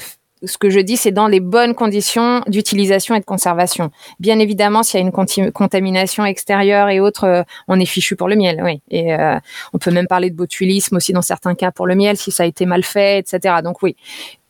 ce 0.43 0.57
que 0.57 0.69
je 0.69 0.79
dis, 0.79 0.98
c'est 0.98 1.12
dans 1.12 1.27
les 1.27 1.39
bonnes 1.39 1.75
conditions 1.75 2.41
d'utilisation 2.48 3.15
et 3.15 3.19
de 3.19 3.25
conservation. 3.25 3.91
Bien 4.19 4.39
évidemment, 4.39 4.83
s'il 4.83 5.00
y 5.00 5.03
a 5.03 5.05
une 5.05 5.51
contamination 5.51 6.25
extérieure 6.25 6.89
et 6.89 7.00
autres, 7.00 7.25
euh, 7.25 7.43
on 7.67 7.79
est 7.79 7.86
fichu 7.86 8.15
pour 8.15 8.27
le 8.27 8.36
miel. 8.36 8.62
Oui. 8.63 8.81
Et 8.89 9.13
euh, 9.13 9.38
on 9.74 9.77
peut 9.77 9.91
même 9.91 10.07
parler 10.07 10.29
de 10.29 10.36
botulisme 10.36 10.95
aussi 10.95 11.13
dans 11.13 11.21
certains 11.21 11.55
cas 11.55 11.71
pour 11.71 11.88
le 11.88 11.95
miel, 11.95 12.17
si 12.17 12.31
ça 12.31 12.43
a 12.43 12.45
été 12.45 12.65
mal 12.65 12.83
fait, 12.83 13.19
etc. 13.19 13.55
Donc 13.63 13.83
oui, 13.83 13.95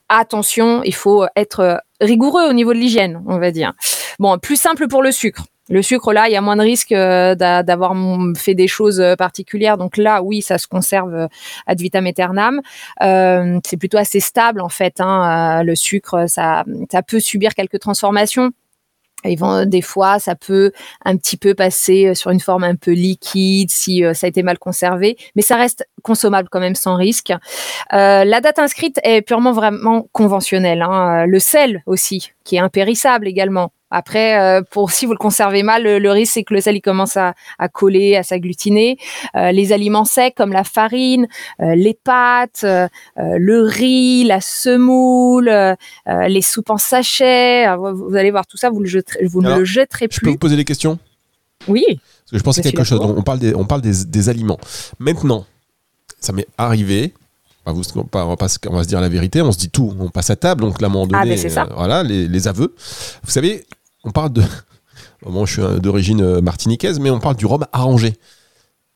attention, 0.10 0.82
il 0.84 0.96
faut 0.96 1.26
être 1.36 1.60
euh, 1.60 1.78
rigoureux 2.00 2.48
au 2.48 2.54
niveau 2.54 2.74
de 2.74 2.80
l'hygiène, 2.80 3.22
on 3.28 3.38
va 3.38 3.52
dire. 3.52 3.74
bon, 4.20 4.38
plus 4.38 4.60
simple 4.60 4.88
pour 4.88 5.04
le 5.04 5.12
sucre. 5.12 5.46
Le 5.70 5.82
sucre, 5.82 6.12
là, 6.12 6.28
il 6.28 6.34
y 6.34 6.36
a 6.36 6.42
moins 6.42 6.56
de 6.56 6.62
risques 6.62 6.94
d'avoir 6.94 7.96
fait 8.36 8.56
des 8.56 8.68
choses 8.68 9.02
particulières. 9.18 9.78
Donc 9.78 9.98
là, 9.98 10.22
oui, 10.22 10.42
ça 10.42 10.58
se 10.58 10.68
conserve 10.68 11.28
ad 11.68 11.80
vitam 11.80 12.06
aeternam. 12.08 12.62
c'est 13.00 13.78
plutôt 13.78 13.98
assez 13.98 14.20
stable, 14.20 14.62
en 14.62 14.70
fait. 14.70 15.00
Hein, 15.00 15.64
le 15.64 15.76
sucre, 15.76 16.28
ça, 16.28 16.66
ça 16.92 17.04
peut 17.04 17.20
subir 17.20 17.54
quelques 17.54 17.80
transformations 17.80 18.52
des 19.66 19.82
fois, 19.82 20.20
ça 20.20 20.36
peut 20.36 20.72
un 21.06 21.18
petit 21.18 21.38
peu 21.38 21.54
passer 21.54 22.08
euh, 22.08 22.14
sur 22.14 22.32
une 22.32 22.40
forme 22.40 22.64
un 22.64 22.76
peu 22.76 22.92
liquide 22.92 23.70
si 23.70 24.04
euh, 24.04 24.14
ça 24.14 24.28
a 24.28 24.30
été 24.30 24.44
mal 24.44 24.58
conservé, 24.58 25.18
mais 25.36 25.42
ça 25.42 25.56
reste 25.56 25.88
consommable 26.04 26.50
quand 26.50 26.60
même 26.60 26.76
sans 26.76 26.96
risque. 26.96 27.32
Euh, 27.94 28.24
la 28.26 28.42
date 28.42 28.60
inscrite 28.60 29.00
est 29.04 29.22
purement 29.22 29.52
vraiment 29.52 30.08
conventionnelle. 30.12 30.82
Hein. 30.82 31.26
Le 31.28 31.40
sel 31.40 31.84
aussi, 31.86 32.32
qui 32.44 32.56
est 32.56 32.60
impérissable 32.60 33.28
également. 33.28 33.72
Après, 33.92 34.40
euh, 34.40 34.62
pour 34.70 34.92
si 34.92 35.06
vous 35.06 35.12
le 35.12 35.18
conservez 35.18 35.64
mal, 35.64 35.84
le, 35.84 36.12
risque 36.12 36.34
c'est 36.34 36.44
que 36.44 36.54
le 36.54 36.62
sel 36.62 36.78
il 36.78 36.82
commence 36.82 37.18
à, 37.18 37.34
coller, 37.72 38.16
à 38.16 38.24
s'agglutiner. 38.24 38.98
Euh, 39.36 39.52
les 39.52 39.74
aliments 39.74 40.06
secs 40.06 40.34
comme 40.36 40.54
la 40.54 40.64
farine, 40.64 41.28
euh, 41.62 41.76
les 41.76 41.94
pâtes, 41.94 42.66
le 43.18 43.62
riz, 43.62 44.24
la 44.24 44.40
semoule, 44.42 45.52
les 46.08 46.42
soupes 46.42 46.70
en 46.70 46.78
sachet. 46.78 47.68
vous, 47.76 48.16
allez 48.16 48.32
voir 48.32 48.48
tout 48.48 48.58
ça, 48.58 48.70
vous, 48.70 48.80
le 48.80 48.88
jeterez, 48.88 49.26
vous 49.26 49.42
ne 49.42 49.54
le 49.58 49.66
jetterez 49.66 50.08
plus. 50.08 50.16
Je 50.16 50.22
peux 50.22 50.32
vous 50.32 50.38
poser 50.38 50.56
des 50.56 50.66
questions? 50.66 50.98
Oui. 51.68 51.84
Parce 51.88 52.32
que 52.32 52.38
je 52.38 52.44
pensais 52.44 52.62
quelque 52.62 52.84
chose. 52.84 53.02
On 53.02 53.22
parle 53.22 53.40
des, 53.40 53.54
on 53.54 53.66
parle 53.66 53.82
des, 53.82 54.30
aliments. 54.30 54.60
Maintenant, 55.00 55.46
ça 56.20 56.34
m'est 56.34 56.48
arrivé 56.58 57.14
on 57.64 57.74
va, 57.74 58.26
on, 58.26 58.36
va 58.36 58.48
se 58.48 58.88
dire 58.88 59.02
la 59.02 59.08
vérité, 59.08 59.40
on 59.44 59.52
se 59.52 59.60
dit 59.60 59.70
tout, 59.70 59.94
on 60.00 60.10
passe 60.10 60.32
à 60.32 60.36
table, 60.36 60.62
donc 60.62 60.82
là, 60.82 60.88
à 60.88 60.90
un 60.90 60.94
moment 60.94 61.08
ah, 61.14 61.24
donné, 61.24 61.36
voilà, 61.76 62.02
les, 62.02 62.28
les, 62.28 62.48
aveux. 62.48 62.74
Vous 63.24 63.30
savez, 63.30 63.68
on 64.04 64.12
parle 64.12 64.34
de. 64.34 64.44
Bon, 65.24 65.46
je 65.46 65.62
suis 65.62 65.80
d'origine 65.82 66.22
euh, 66.22 66.42
martiniquaise, 66.42 67.00
mais 67.00 67.12
on 67.12 67.20
parle 67.20 67.36
du 67.36 67.46
rhum 67.46 67.64
arrangé. 67.72 68.16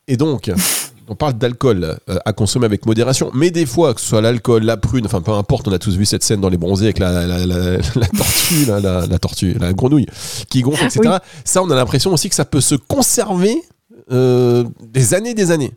Et 0.08 0.16
donc, 0.16 0.50
on 1.08 1.14
parle 1.14 1.34
d'alcool 1.34 1.96
euh, 2.08 2.18
à 2.24 2.32
consommer 2.32 2.66
avec 2.66 2.84
modération. 2.84 3.30
Mais 3.32 3.50
des 3.50 3.64
fois, 3.64 3.94
que 3.94 4.00
ce 4.00 4.08
soit 4.08 4.20
l'alcool, 4.20 4.64
la 4.64 4.76
prune, 4.76 5.06
enfin 5.06 5.20
peu 5.20 5.32
importe, 5.32 5.68
on 5.68 5.72
a 5.72 5.78
tous 5.78 5.96
vu 5.96 6.04
cette 6.04 6.24
scène 6.24 6.40
dans 6.40 6.48
les 6.48 6.56
bronzés 6.56 6.86
avec 6.86 6.98
la, 6.98 7.12
tortue, 8.16 8.66
la, 8.66 9.18
tortue, 9.18 9.54
la 9.54 9.72
grenouille 9.72 10.06
qui 10.48 10.62
gonfle, 10.62 10.84
etc. 10.84 11.18
Ça, 11.44 11.62
on 11.62 11.70
a 11.70 11.76
l'impression 11.76 12.12
aussi 12.12 12.28
que 12.28 12.34
ça 12.34 12.44
peut 12.44 12.60
se 12.60 12.74
conserver 12.74 13.56
euh, 14.10 14.64
des 14.82 15.14
années 15.14 15.34
des 15.34 15.50
années 15.50 15.72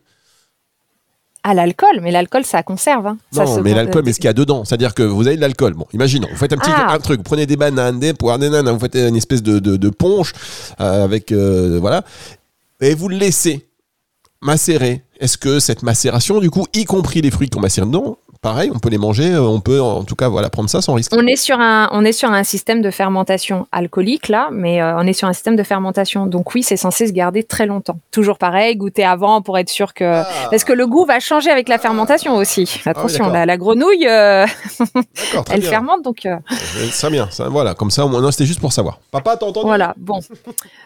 à 1.50 1.54
l'alcool, 1.54 2.00
mais 2.02 2.12
l'alcool 2.12 2.46
ça 2.46 2.62
conserve. 2.62 3.08
Hein. 3.08 3.18
Non, 3.34 3.62
mais 3.62 3.74
l'alcool, 3.74 4.04
mais 4.06 4.14
ce 4.14 4.18
qu'il 4.20 4.26
y 4.26 4.30
a 4.30 4.34
dedans, 4.34 4.64
c'est-à-dire 4.64 4.94
que 4.94 5.04
vous 5.04 5.26
avez 5.26 5.36
de 5.36 5.42
l'alcool. 5.42 5.74
Bon, 5.74 5.88
imaginons, 5.94 6.28
vous 6.32 6.38
faites 6.38 6.54
un 6.54 6.58
petit 6.58 6.72
ah. 6.74 6.98
truc, 7.02 7.18
vous 7.18 7.24
prenez 7.24 7.48
des 7.48 7.58
bananes, 7.58 8.00
des 8.00 8.14
poires, 8.14 8.38
des 8.38 8.50
vous 8.50 8.80
faites 8.80 8.96
une 8.96 9.16
espèce 9.16 9.42
de, 9.42 9.60
de, 9.60 9.90
ponche 9.90 10.34
euh, 10.80 11.04
avec 11.04 11.32
euh, 11.32 11.80
voilà, 11.82 12.04
et 12.80 12.94
vous 12.94 13.10
le 13.10 13.18
laissez 13.18 13.68
macérer. 14.42 15.04
Est-ce 15.20 15.38
que 15.38 15.60
cette 15.60 15.84
macération, 15.84 16.40
du 16.40 16.50
coup, 16.50 16.66
y 16.74 16.86
compris 16.86 17.22
les 17.22 17.32
fruits 17.32 17.50
qu'on 17.50 17.60
macère 17.60 17.86
dedans, 17.86 18.19
pareil, 18.42 18.72
on 18.74 18.80
peut 18.80 18.90
les 18.90 18.98
manger, 18.98 19.34
euh, 19.34 19.42
on 19.42 19.60
peut 19.60 19.82
en 19.82 20.04
tout 20.04 20.16
cas 20.16 20.30
voilà 20.30 20.50
prendre 20.50 20.70
ça 20.70 20.82
sans 20.82 20.94
risque. 20.94 21.12
On 21.16 21.26
est 21.28 21.36
sur 21.36 21.60
un, 21.60 21.90
on 21.92 22.06
est 22.06 22.12
sur 22.12 22.32
un 22.32 22.44
système 22.44 22.82
de 22.82 22.92
fermentation 22.92 23.68
alcoolique 23.72 24.30
là, 24.30 24.50
mais 24.52 24.82
euh, 24.82 24.98
on 24.98 25.06
est 25.06 25.14
sur 25.14 25.28
un 25.28 25.34
système 25.34 25.56
de 25.56 25.64
fermentation. 25.64 26.26
Donc 26.26 26.54
oui, 26.56 26.64
c'est 26.64 26.78
censé 26.78 27.08
se 27.08 27.12
garder 27.12 27.44
très 27.44 27.66
longtemps. 27.66 28.00
Toujours 28.12 28.38
pareil, 28.38 28.76
goûter 28.76 29.04
avant 29.04 29.42
pour 29.42 29.58
être 29.58 29.70
sûr 29.70 29.94
que 29.94 30.06
ah. 30.06 30.28
parce 30.50 30.64
que 30.64 30.74
le 30.74 30.88
goût 30.88 31.06
va 31.06 31.20
changer 31.20 31.50
avec 31.50 31.68
la 31.70 31.78
fermentation 31.78 32.36
aussi. 32.36 32.82
Ah 32.86 32.92
Attention, 32.92 33.30
la, 33.30 33.58
grenouille, 33.58 34.08
euh, 34.08 34.46
elle 35.52 35.62
fermente 35.62 36.04
donc. 36.04 36.28
Très 36.92 37.10
bien, 37.10 37.28
ça, 37.32 37.50
voilà, 37.50 37.74
comme 37.74 37.92
ça 37.92 38.06
au 38.06 38.10
moins. 38.10 38.30
C'était 38.32 38.46
juste 38.46 38.60
pour 38.60 38.74
savoir. 38.74 39.00
Papa, 39.12 39.38
t'as 39.38 39.46
entendu? 39.46 39.66
Voilà, 39.66 39.94
bon. 39.98 40.20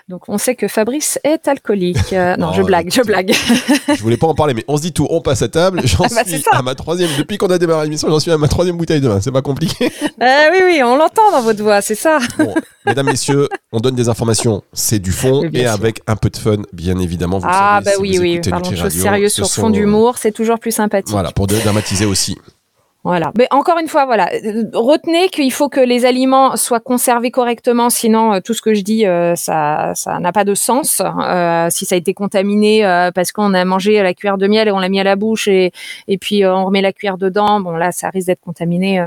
Donc 0.08 0.24
on 0.28 0.38
sait 0.38 0.56
que 0.56 0.68
Fabrice 0.68 1.20
est 1.24 1.48
alcoolique. 1.48 2.14
non, 2.38 2.54
je 2.54 2.62
blague, 2.62 2.92
je 2.92 3.02
blague. 3.02 3.34
je 3.88 4.02
voulais 4.02 4.18
pas 4.18 4.28
en 4.28 4.36
parler, 4.36 4.54
mais 4.54 4.64
on 4.68 4.78
se 4.78 4.84
dit 4.84 4.94
tout, 4.94 5.08
on 5.10 5.22
passe 5.22 5.42
à 5.42 5.48
table. 5.48 5.82
J'en 5.86 6.04
ah 6.06 6.08
bah, 6.16 6.24
suis 6.26 6.44
à 6.52 6.62
ma 6.62 6.76
troisième 6.76 7.10
depuis 7.18 7.38
qu'on 7.44 7.54
a 7.54 7.58
démarré 7.58 7.84
l'émission, 7.84 8.08
j'en 8.10 8.20
suis 8.20 8.32
à 8.32 8.38
ma 8.38 8.48
troisième 8.48 8.78
bouteille 8.78 9.02
de 9.02 9.08
vin. 9.08 9.20
C'est 9.20 9.32
pas 9.32 9.42
compliqué. 9.42 9.92
Euh, 10.22 10.50
oui, 10.52 10.60
oui, 10.64 10.82
on 10.84 10.96
l'entend 10.96 11.32
dans 11.32 11.42
votre 11.42 11.62
voix, 11.62 11.82
c'est 11.82 11.96
ça. 11.96 12.20
mesdames, 12.86 13.08
messieurs, 13.08 13.50
on 13.74 13.80
donne 13.80 13.96
des 13.96 14.08
informations, 14.08 14.64
c'est 14.72 15.00
du 15.00 15.12
fond 15.12 15.44
et 15.52 15.66
avec 15.66 16.02
un 16.08 16.16
peu 16.16 16.30
de 16.30 16.38
fun, 16.38 16.58
bien 16.72 16.98
évidemment. 17.00 17.40
Vous 17.40 17.48
ah, 17.50 17.82
bah 17.84 17.92
oui, 18.00 18.20
oui. 18.20 18.40
Parlons 18.40 18.70
de 18.70 18.76
choses 18.76 18.94
sérieuses 18.94 19.34
sur 19.34 19.50
fond 19.50 19.70
d'humour, 19.70 20.18
c'est 20.18 20.32
toujours 20.32 20.60
plus 20.60 20.72
sympathique. 20.72 21.10
Voilà, 21.10 21.32
pour 21.32 21.48
dramatiser 21.48 22.06
aussi. 22.06 22.38
Voilà. 23.04 23.34
Mais 23.38 23.48
encore 23.52 23.80
une 23.80 23.90
fois, 23.90 24.06
voilà, 24.06 24.30
retenez 24.74 25.28
qu'il 25.28 25.52
faut 25.52 25.68
que 25.68 25.82
les 25.82 26.06
aliments 26.06 26.56
soient 26.56 26.80
conservés 26.80 27.32
correctement, 27.32 27.90
sinon 27.90 28.34
euh, 28.34 28.40
tout 28.40 28.54
ce 28.54 28.62
que 28.62 28.74
je 28.74 28.82
dis, 28.82 29.06
euh, 29.06 29.36
ça, 29.36 29.92
ça 29.94 30.20
n'a 30.20 30.32
pas 30.32 30.46
de 30.46 30.56
sens. 30.56 31.02
Euh, 31.02 31.68
si 31.70 31.86
ça 31.86 31.96
a 31.96 31.98
été 31.98 32.14
contaminé 32.14 32.84
parce 33.14 33.34
qu'on 33.34 33.54
a 33.54 33.66
mangé 33.66 34.02
la 34.02 34.14
cuillère 34.14 34.38
de 34.38 34.48
miel 34.48 34.70
et 34.70 34.72
on 34.72 34.80
l'a 34.80 34.90
mis 34.90 35.02
à 35.02 35.04
la 35.04 35.18
bouche 35.18 35.50
et, 35.50 35.72
et 36.08 36.18
puis 36.18 36.46
on 36.46 36.66
remet 36.66 36.82
la 36.82 36.94
cuillère 36.94 37.18
dedans, 37.18 37.60
bon 37.60 37.72
là, 37.72 37.92
ça 37.92 38.10
risque 38.10 38.28
d'être 38.28 38.42
contaminé 38.42 39.06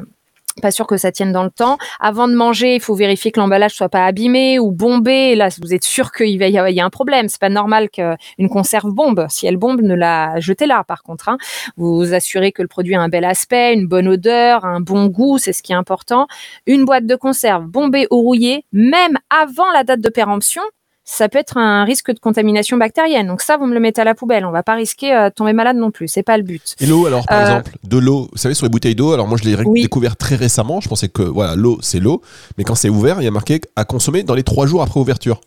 pas 0.60 0.70
sûr 0.70 0.86
que 0.86 0.96
ça 0.96 1.12
tienne 1.12 1.32
dans 1.32 1.44
le 1.44 1.50
temps. 1.50 1.78
Avant 2.00 2.28
de 2.28 2.34
manger, 2.34 2.74
il 2.74 2.80
faut 2.80 2.94
vérifier 2.94 3.30
que 3.30 3.40
l'emballage 3.40 3.74
soit 3.74 3.88
pas 3.88 4.06
abîmé 4.06 4.58
ou 4.58 4.72
bombé. 4.72 5.34
là, 5.34 5.48
vous 5.62 5.74
êtes 5.74 5.84
sûr 5.84 6.12
qu'il 6.12 6.38
va 6.38 6.48
y 6.48 6.58
avoir 6.58 6.86
un 6.86 6.90
problème. 6.90 7.28
C'est 7.28 7.40
pas 7.40 7.48
normal 7.48 7.90
qu'une 7.90 8.48
conserve 8.48 8.90
bombe. 8.90 9.26
Si 9.28 9.46
elle 9.46 9.56
bombe, 9.56 9.80
ne 9.82 9.94
la 9.94 10.38
jetez 10.40 10.66
là. 10.66 10.84
Par 10.84 11.02
contre, 11.02 11.28
hein. 11.28 11.38
vous 11.76 11.96
vous 11.96 12.14
assurez 12.14 12.52
que 12.52 12.62
le 12.62 12.68
produit 12.68 12.94
a 12.94 13.00
un 13.00 13.08
bel 13.08 13.24
aspect, 13.24 13.74
une 13.74 13.86
bonne 13.86 14.08
odeur, 14.08 14.64
un 14.64 14.80
bon 14.80 15.06
goût, 15.06 15.38
c'est 15.38 15.52
ce 15.52 15.62
qui 15.62 15.72
est 15.72 15.76
important. 15.76 16.26
Une 16.66 16.84
boîte 16.84 17.06
de 17.06 17.16
conserve 17.16 17.66
bombée 17.66 18.06
ou 18.10 18.20
rouillée, 18.22 18.64
même 18.72 19.16
avant 19.30 19.70
la 19.72 19.84
date 19.84 20.00
de 20.00 20.08
péremption, 20.08 20.62
ça 21.08 21.28
peut 21.28 21.38
être 21.38 21.56
un 21.56 21.84
risque 21.84 22.12
de 22.12 22.18
contamination 22.18 22.76
bactérienne. 22.76 23.28
Donc 23.28 23.40
ça, 23.40 23.56
vous 23.56 23.66
me 23.66 23.72
le 23.72 23.80
mettez 23.80 24.00
à 24.00 24.04
la 24.04 24.14
poubelle. 24.14 24.44
On 24.44 24.50
va 24.50 24.64
pas 24.64 24.74
risquer 24.74 25.14
euh, 25.14 25.28
de 25.28 25.34
tomber 25.34 25.52
malade 25.52 25.76
non 25.76 25.92
plus. 25.92 26.08
C'est 26.08 26.24
pas 26.24 26.36
le 26.36 26.42
but. 26.42 26.74
Et 26.80 26.86
l'eau, 26.86 27.06
alors 27.06 27.24
par 27.26 27.38
euh, 27.38 27.42
exemple, 27.42 27.72
de 27.84 27.96
l'eau. 27.96 28.28
Vous 28.32 28.38
savez 28.38 28.54
sur 28.54 28.66
les 28.66 28.70
bouteilles 28.70 28.96
d'eau. 28.96 29.12
Alors 29.12 29.28
moi, 29.28 29.38
je 29.40 29.48
l'ai 29.48 29.56
découvert 29.80 30.16
très 30.16 30.34
récemment. 30.34 30.80
Je 30.80 30.88
pensais 30.88 31.08
que 31.08 31.22
voilà, 31.22 31.54
l'eau, 31.54 31.78
c'est 31.80 32.00
l'eau, 32.00 32.22
mais 32.58 32.64
quand 32.64 32.74
c'est 32.74 32.88
ouvert, 32.88 33.20
il 33.20 33.24
y 33.24 33.28
a 33.28 33.30
marqué 33.30 33.60
à 33.76 33.84
consommer 33.84 34.24
dans 34.24 34.34
les 34.34 34.42
trois 34.42 34.66
jours 34.66 34.82
après 34.82 34.98
ouverture. 34.98 35.40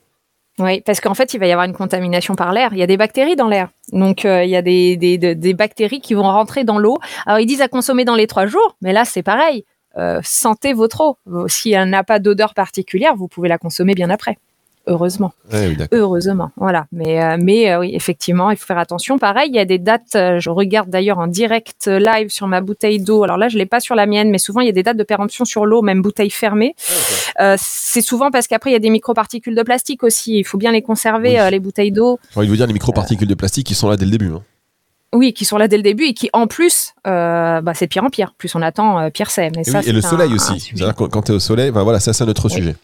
Oui, 0.59 0.81
parce 0.81 1.01
qu'en 1.01 1.13
fait, 1.13 1.33
il 1.33 1.39
va 1.39 1.47
y 1.47 1.51
avoir 1.51 1.65
une 1.65 1.73
contamination 1.73 2.35
par 2.35 2.53
l'air. 2.53 2.69
Il 2.71 2.79
y 2.79 2.83
a 2.83 2.87
des 2.87 2.97
bactéries 2.97 3.35
dans 3.35 3.47
l'air. 3.47 3.69
Donc, 3.91 4.23
euh, 4.23 4.43
il 4.45 4.49
y 4.49 4.55
a 4.55 4.61
des, 4.61 4.95
des, 4.95 5.17
des, 5.17 5.53
bactéries 5.53 6.01
qui 6.01 6.13
vont 6.13 6.23
rentrer 6.23 6.63
dans 6.63 6.79
l'eau. 6.79 6.97
Alors, 7.25 7.39
ils 7.39 7.45
disent 7.45 7.61
à 7.61 7.67
consommer 7.67 8.05
dans 8.05 8.15
les 8.15 8.27
trois 8.27 8.45
jours, 8.45 8.77
mais 8.81 8.93
là, 8.93 9.03
c'est 9.03 9.23
pareil. 9.23 9.65
sentez 10.23 10.71
votre 10.73 11.01
eau. 11.01 11.17
Si 11.47 11.71
elle 11.73 11.89
n'a 11.89 12.05
pas 12.05 12.19
d'odeur 12.19 12.53
particulière, 12.53 13.15
vous 13.17 13.27
pouvez 13.27 13.49
la 13.49 13.57
consommer 13.57 13.93
bien 13.93 14.09
après 14.09 14.37
heureusement. 14.89 15.33
heureusement, 15.91 16.51
voilà. 16.57 16.87
Mais, 16.91 17.23
euh, 17.23 17.37
mais 17.39 17.71
euh, 17.71 17.79
oui, 17.79 17.91
effectivement, 17.93 18.51
il 18.51 18.57
faut 18.57 18.65
faire 18.65 18.77
attention. 18.77 19.17
Pareil, 19.17 19.49
il 19.49 19.55
y 19.55 19.59
a 19.59 19.65
des 19.65 19.77
dates, 19.77 20.15
euh, 20.15 20.39
je 20.39 20.49
regarde 20.49 20.89
d'ailleurs 20.89 21.19
en 21.19 21.27
direct 21.27 21.87
live 21.87 22.29
sur 22.29 22.47
ma 22.47 22.61
bouteille 22.61 22.99
d'eau. 22.99 23.23
Alors 23.23 23.37
là, 23.37 23.47
je 23.47 23.57
l'ai 23.57 23.65
pas 23.65 23.79
sur 23.79 23.95
la 23.95 24.05
mienne, 24.05 24.29
mais 24.29 24.39
souvent, 24.39 24.61
il 24.61 24.65
y 24.65 24.69
a 24.69 24.73
des 24.73 24.83
dates 24.83 24.97
de 24.97 25.03
péremption 25.03 25.45
sur 25.45 25.65
l'eau, 25.65 25.81
même 25.81 26.01
bouteille 26.01 26.31
fermée. 26.31 26.75
Ah, 27.37 27.55
c'est 27.57 28.01
souvent 28.01 28.31
parce 28.31 28.47
qu'après, 28.47 28.71
il 28.71 28.73
y 28.73 28.75
a 28.75 28.79
des 28.79 28.89
microparticules 28.89 29.55
de 29.55 29.63
plastique 29.63 30.03
aussi. 30.03 30.39
Il 30.39 30.43
faut 30.43 30.57
bien 30.57 30.71
les 30.71 30.81
conserver, 30.81 31.47
les 31.49 31.59
bouteilles 31.59 31.91
d'eau. 31.91 32.19
il 32.35 32.49
veut 32.49 32.57
dire 32.57 32.67
les 32.67 32.73
microparticules 32.73 33.27
de 33.27 33.35
plastique 33.35 33.67
qui 33.67 33.75
sont 33.75 33.89
là 33.89 33.95
dès 33.95 34.05
le 34.05 34.11
début. 34.11 34.33
Hein. 34.33 34.41
Oui, 35.13 35.33
qui 35.33 35.43
sont 35.43 35.57
là 35.57 35.67
dès 35.67 35.77
le 35.77 35.83
début 35.83 36.03
et 36.05 36.13
qui, 36.13 36.29
en 36.33 36.47
plus, 36.47 36.93
bah, 37.05 37.61
c'est 37.75 37.87
pire 37.87 38.03
en 38.03 38.09
pire. 38.09 38.33
Plus 38.37 38.53
on 38.55 38.61
attend, 38.61 39.09
pire 39.11 39.31
c'est. 39.31 39.51
Mais 39.55 39.63
et, 39.87 39.91
le 39.91 40.01
soleil 40.01 40.33
aussi. 40.33 40.73
quand 40.95 41.21
tu 41.21 41.31
es 41.31 41.35
au 41.35 41.39
soleil, 41.39 41.71
ben 41.71 41.83
voilà, 41.83 41.99
ça 41.99 42.13
c'est 42.13 42.23
un 42.23 42.27
autre 42.27 42.49
sujet. 42.49 42.75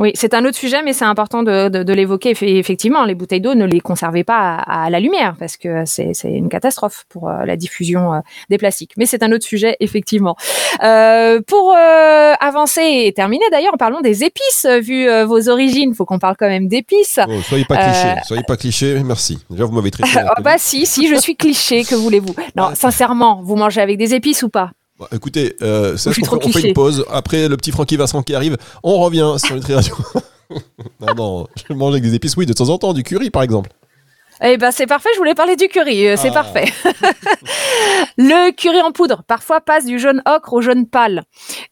Oui, 0.00 0.12
c'est 0.14 0.32
un 0.32 0.46
autre 0.46 0.56
sujet, 0.56 0.82
mais 0.82 0.94
c'est 0.94 1.04
important 1.04 1.42
de, 1.42 1.68
de, 1.68 1.92
l'évoquer. 1.92 2.30
Effectivement, 2.40 3.04
les 3.04 3.14
bouteilles 3.14 3.42
d'eau, 3.42 3.54
ne 3.54 3.66
les 3.66 3.80
conservez 3.80 4.24
pas 4.24 4.56
à, 4.56 4.88
la 4.88 4.98
lumière, 4.98 5.36
parce 5.38 5.58
que 5.58 5.84
c'est 5.84 6.14
une 6.24 6.48
catastrophe 6.48 7.04
pour 7.10 7.28
euh, 7.28 7.44
la 7.44 7.56
diffusion 7.56 8.14
euh, 8.14 8.20
des 8.48 8.56
plastiques. 8.56 8.92
Mais 8.96 9.04
c'est 9.04 9.22
un 9.22 9.30
autre 9.30 9.44
sujet, 9.44 9.76
effectivement. 9.78 10.36
Euh, 10.82 11.42
pour 11.46 11.74
euh, 11.76 12.32
avancer 12.40 12.80
et 12.82 13.12
terminer, 13.12 13.44
d'ailleurs, 13.50 13.74
parlons 13.78 14.00
des 14.00 14.24
épices, 14.24 14.66
vu 14.80 15.06
vos 15.24 15.50
origines. 15.50 15.94
faut 15.94 16.06
qu'on 16.06 16.18
parle 16.18 16.36
quand 16.38 16.48
même 16.48 16.66
d'épices. 16.66 17.20
Oh, 17.28 17.42
soyez 17.42 17.66
pas 17.66 17.76
cliché, 17.76 18.14
soyez 18.24 18.42
pas 18.42 18.56
cliché, 18.56 19.02
merci. 19.04 19.38
Déjà, 19.50 19.66
vous 19.66 19.72
m'avez 19.72 19.90
traité. 19.90 20.08
oh, 20.24 20.40
bah 20.42 20.54
si, 20.56 20.86
si, 20.86 21.08
je 21.08 21.14
suis 21.16 21.36
cliché, 21.36 21.84
que 21.84 21.94
voulez-vous 21.94 22.34
Non, 22.56 22.70
sincèrement, 22.74 23.42
vous 23.42 23.56
mangez 23.56 23.82
avec 23.82 23.98
des 23.98 24.14
épices 24.14 24.42
ou 24.42 24.48
pas? 24.48 24.70
Écoutez, 25.12 25.56
euh, 25.62 25.96
fait, 25.96 26.22
on 26.30 26.52
fait 26.52 26.68
une 26.68 26.74
pause. 26.74 27.04
Après, 27.10 27.48
le 27.48 27.56
petit 27.56 27.70
Francky 27.70 27.96
Vincent 27.96 28.22
qui 28.22 28.34
arrive, 28.34 28.56
on 28.82 28.98
revient 28.98 29.34
sur 29.38 29.54
Nutri 29.54 29.74
Radio. 29.74 29.94
non, 31.00 31.14
non, 31.16 31.46
je 31.68 31.72
mange 31.74 31.92
avec 31.92 32.02
des 32.02 32.14
épices, 32.14 32.36
oui, 32.36 32.46
de 32.46 32.52
temps 32.52 32.68
en 32.68 32.78
temps, 32.78 32.92
du 32.92 33.02
curry 33.02 33.30
par 33.30 33.42
exemple. 33.42 33.70
Eh 34.42 34.56
ben 34.56 34.70
c'est 34.70 34.86
parfait, 34.86 35.10
je 35.12 35.18
voulais 35.18 35.34
parler 35.34 35.54
du 35.54 35.68
curry, 35.68 36.08
euh, 36.08 36.16
c'est 36.16 36.30
ah. 36.30 36.32
parfait. 36.32 36.64
le 38.16 38.52
curry 38.52 38.80
en 38.80 38.90
poudre, 38.90 39.22
parfois 39.26 39.60
passe 39.60 39.84
du 39.84 39.98
jaune 39.98 40.22
ocre 40.26 40.54
au 40.54 40.62
jaune 40.62 40.86
pâle. 40.86 41.24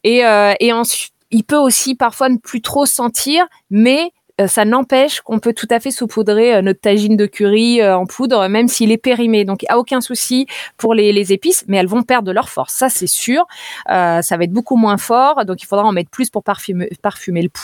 Et, 0.03 0.23
euh, 0.23 0.53
et 0.59 0.71
ensuite, 0.71 1.13
il 1.31 1.43
peut 1.43 1.57
aussi 1.57 1.95
parfois 1.95 2.29
ne 2.29 2.37
plus 2.37 2.61
trop 2.61 2.85
sentir, 2.85 3.45
mais 3.71 4.11
ça 4.47 4.65
n'empêche 4.65 5.21
qu'on 5.21 5.39
peut 5.39 5.53
tout 5.53 5.67
à 5.69 5.79
fait 5.79 5.91
saupoudrer 5.91 6.55
euh, 6.55 6.61
notre 6.61 6.81
tagine 6.81 7.17
de 7.17 7.25
curry 7.25 7.81
euh, 7.81 7.97
en 7.97 8.05
poudre, 8.05 8.47
même 8.47 8.67
s'il 8.67 8.91
est 8.91 8.97
périmé. 8.97 9.45
Donc, 9.45 9.65
a 9.67 9.77
aucun 9.77 10.01
souci 10.01 10.47
pour 10.77 10.93
les, 10.93 11.33
épices, 11.33 11.65
mais 11.67 11.77
elles 11.77 11.87
vont 11.87 12.03
perdre 12.03 12.31
leur 12.31 12.49
force. 12.49 12.73
Ça, 12.73 12.89
c'est 12.89 13.07
sûr. 13.07 13.45
Euh, 13.89 14.21
ça 14.21 14.37
va 14.37 14.43
être 14.45 14.51
beaucoup 14.51 14.77
moins 14.77 14.97
fort. 14.97 15.45
Donc, 15.45 15.61
il 15.61 15.65
faudra 15.65 15.85
en 15.85 15.91
mettre 15.91 16.09
plus 16.09 16.29
pour 16.29 16.43
parfumer, 16.43 16.89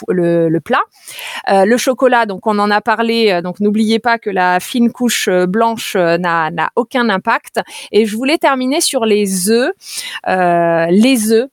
le, 0.09 0.59
plat. 0.59 0.81
Euh, 1.49 1.65
le 1.65 1.77
chocolat, 1.77 2.25
donc 2.25 2.45
on 2.47 2.59
en 2.59 2.69
a 2.69 2.81
parlé. 2.81 3.41
Donc, 3.41 3.59
n'oubliez 3.59 3.99
pas 3.99 4.19
que 4.19 4.29
la 4.29 4.59
fine 4.59 4.91
couche 4.91 5.29
blanche 5.29 5.95
n'a 5.95 6.69
aucun 6.75 7.09
impact. 7.09 7.61
Et 7.91 8.05
je 8.05 8.15
voulais 8.15 8.37
terminer 8.37 8.81
sur 8.81 9.05
les 9.05 9.49
œufs. 9.49 9.71
les 10.27 11.31
œufs, 11.31 11.47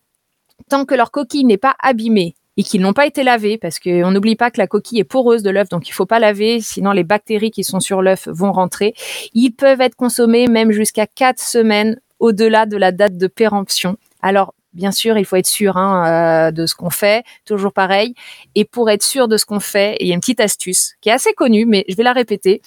tant 0.69 0.85
que 0.85 0.95
leur 0.95 1.11
coquille 1.11 1.45
n'est 1.45 1.59
pas 1.59 1.77
abîmée, 1.81 2.35
et 2.57 2.63
qu'ils 2.63 2.81
n'ont 2.81 2.93
pas 2.93 3.07
été 3.07 3.23
lavés 3.23 3.59
parce 3.59 3.79
qu'on 3.79 4.11
n'oublie 4.11 4.37
pas 4.37 4.51
que 4.51 4.59
la 4.59 4.67
coquille 4.67 5.01
est 5.01 5.05
poreuse 5.05 5.43
de 5.43 5.51
l'œuf, 5.51 5.69
donc 5.69 5.89
il 5.89 5.93
faut 5.93 6.07
pas 6.07 6.19
laver, 6.19 6.61
sinon 6.61 6.93
les 6.93 7.05
bactéries 7.05 7.51
qui 7.51 7.65
sont 7.65 7.81
sur 7.81 8.03
l'œuf 8.03 8.29
vont 8.29 8.53
rentrer. 8.53 8.95
Ils 9.35 9.53
peuvent 9.53 9.81
être 9.81 9.97
consommés 9.97 10.47
même 10.47 10.73
jusqu'à 10.73 11.07
quatre 11.07 11.41
semaines 11.41 12.01
au-delà 12.19 12.67
de 12.67 12.77
la 12.77 12.93
date 12.93 13.17
de 13.17 13.27
péremption. 13.27 13.97
Alors 14.21 14.55
Bien 14.73 14.91
sûr, 14.91 15.19
il 15.19 15.27
faut 15.27 15.37
être 15.37 15.47
sûr 15.47 15.77
hein, 15.77 16.49
euh, 16.49 16.51
de 16.51 16.65
ce 16.65 16.75
qu'on 16.75 16.89
fait, 16.89 17.25
toujours 17.45 17.75
pareil. 17.75 18.15
Et 18.55 18.65
pour 18.65 18.89
être 18.89 19.03
sûr 19.03 19.29
de 19.29 19.37
ce 19.37 19.45
qu'on 19.45 19.61
fait, 19.61 19.99
il 20.01 20.07
y 20.07 20.13
a 20.13 20.15
une 20.15 20.21
petite 20.21 20.41
astuce 20.41 20.95
qui 21.03 21.11
est 21.11 21.13
assez 21.13 21.35
connue, 21.35 21.67
mais 21.67 21.85
je 21.89 21.95
vais 21.95 22.03
la 22.03 22.15
répéter. 22.15 22.63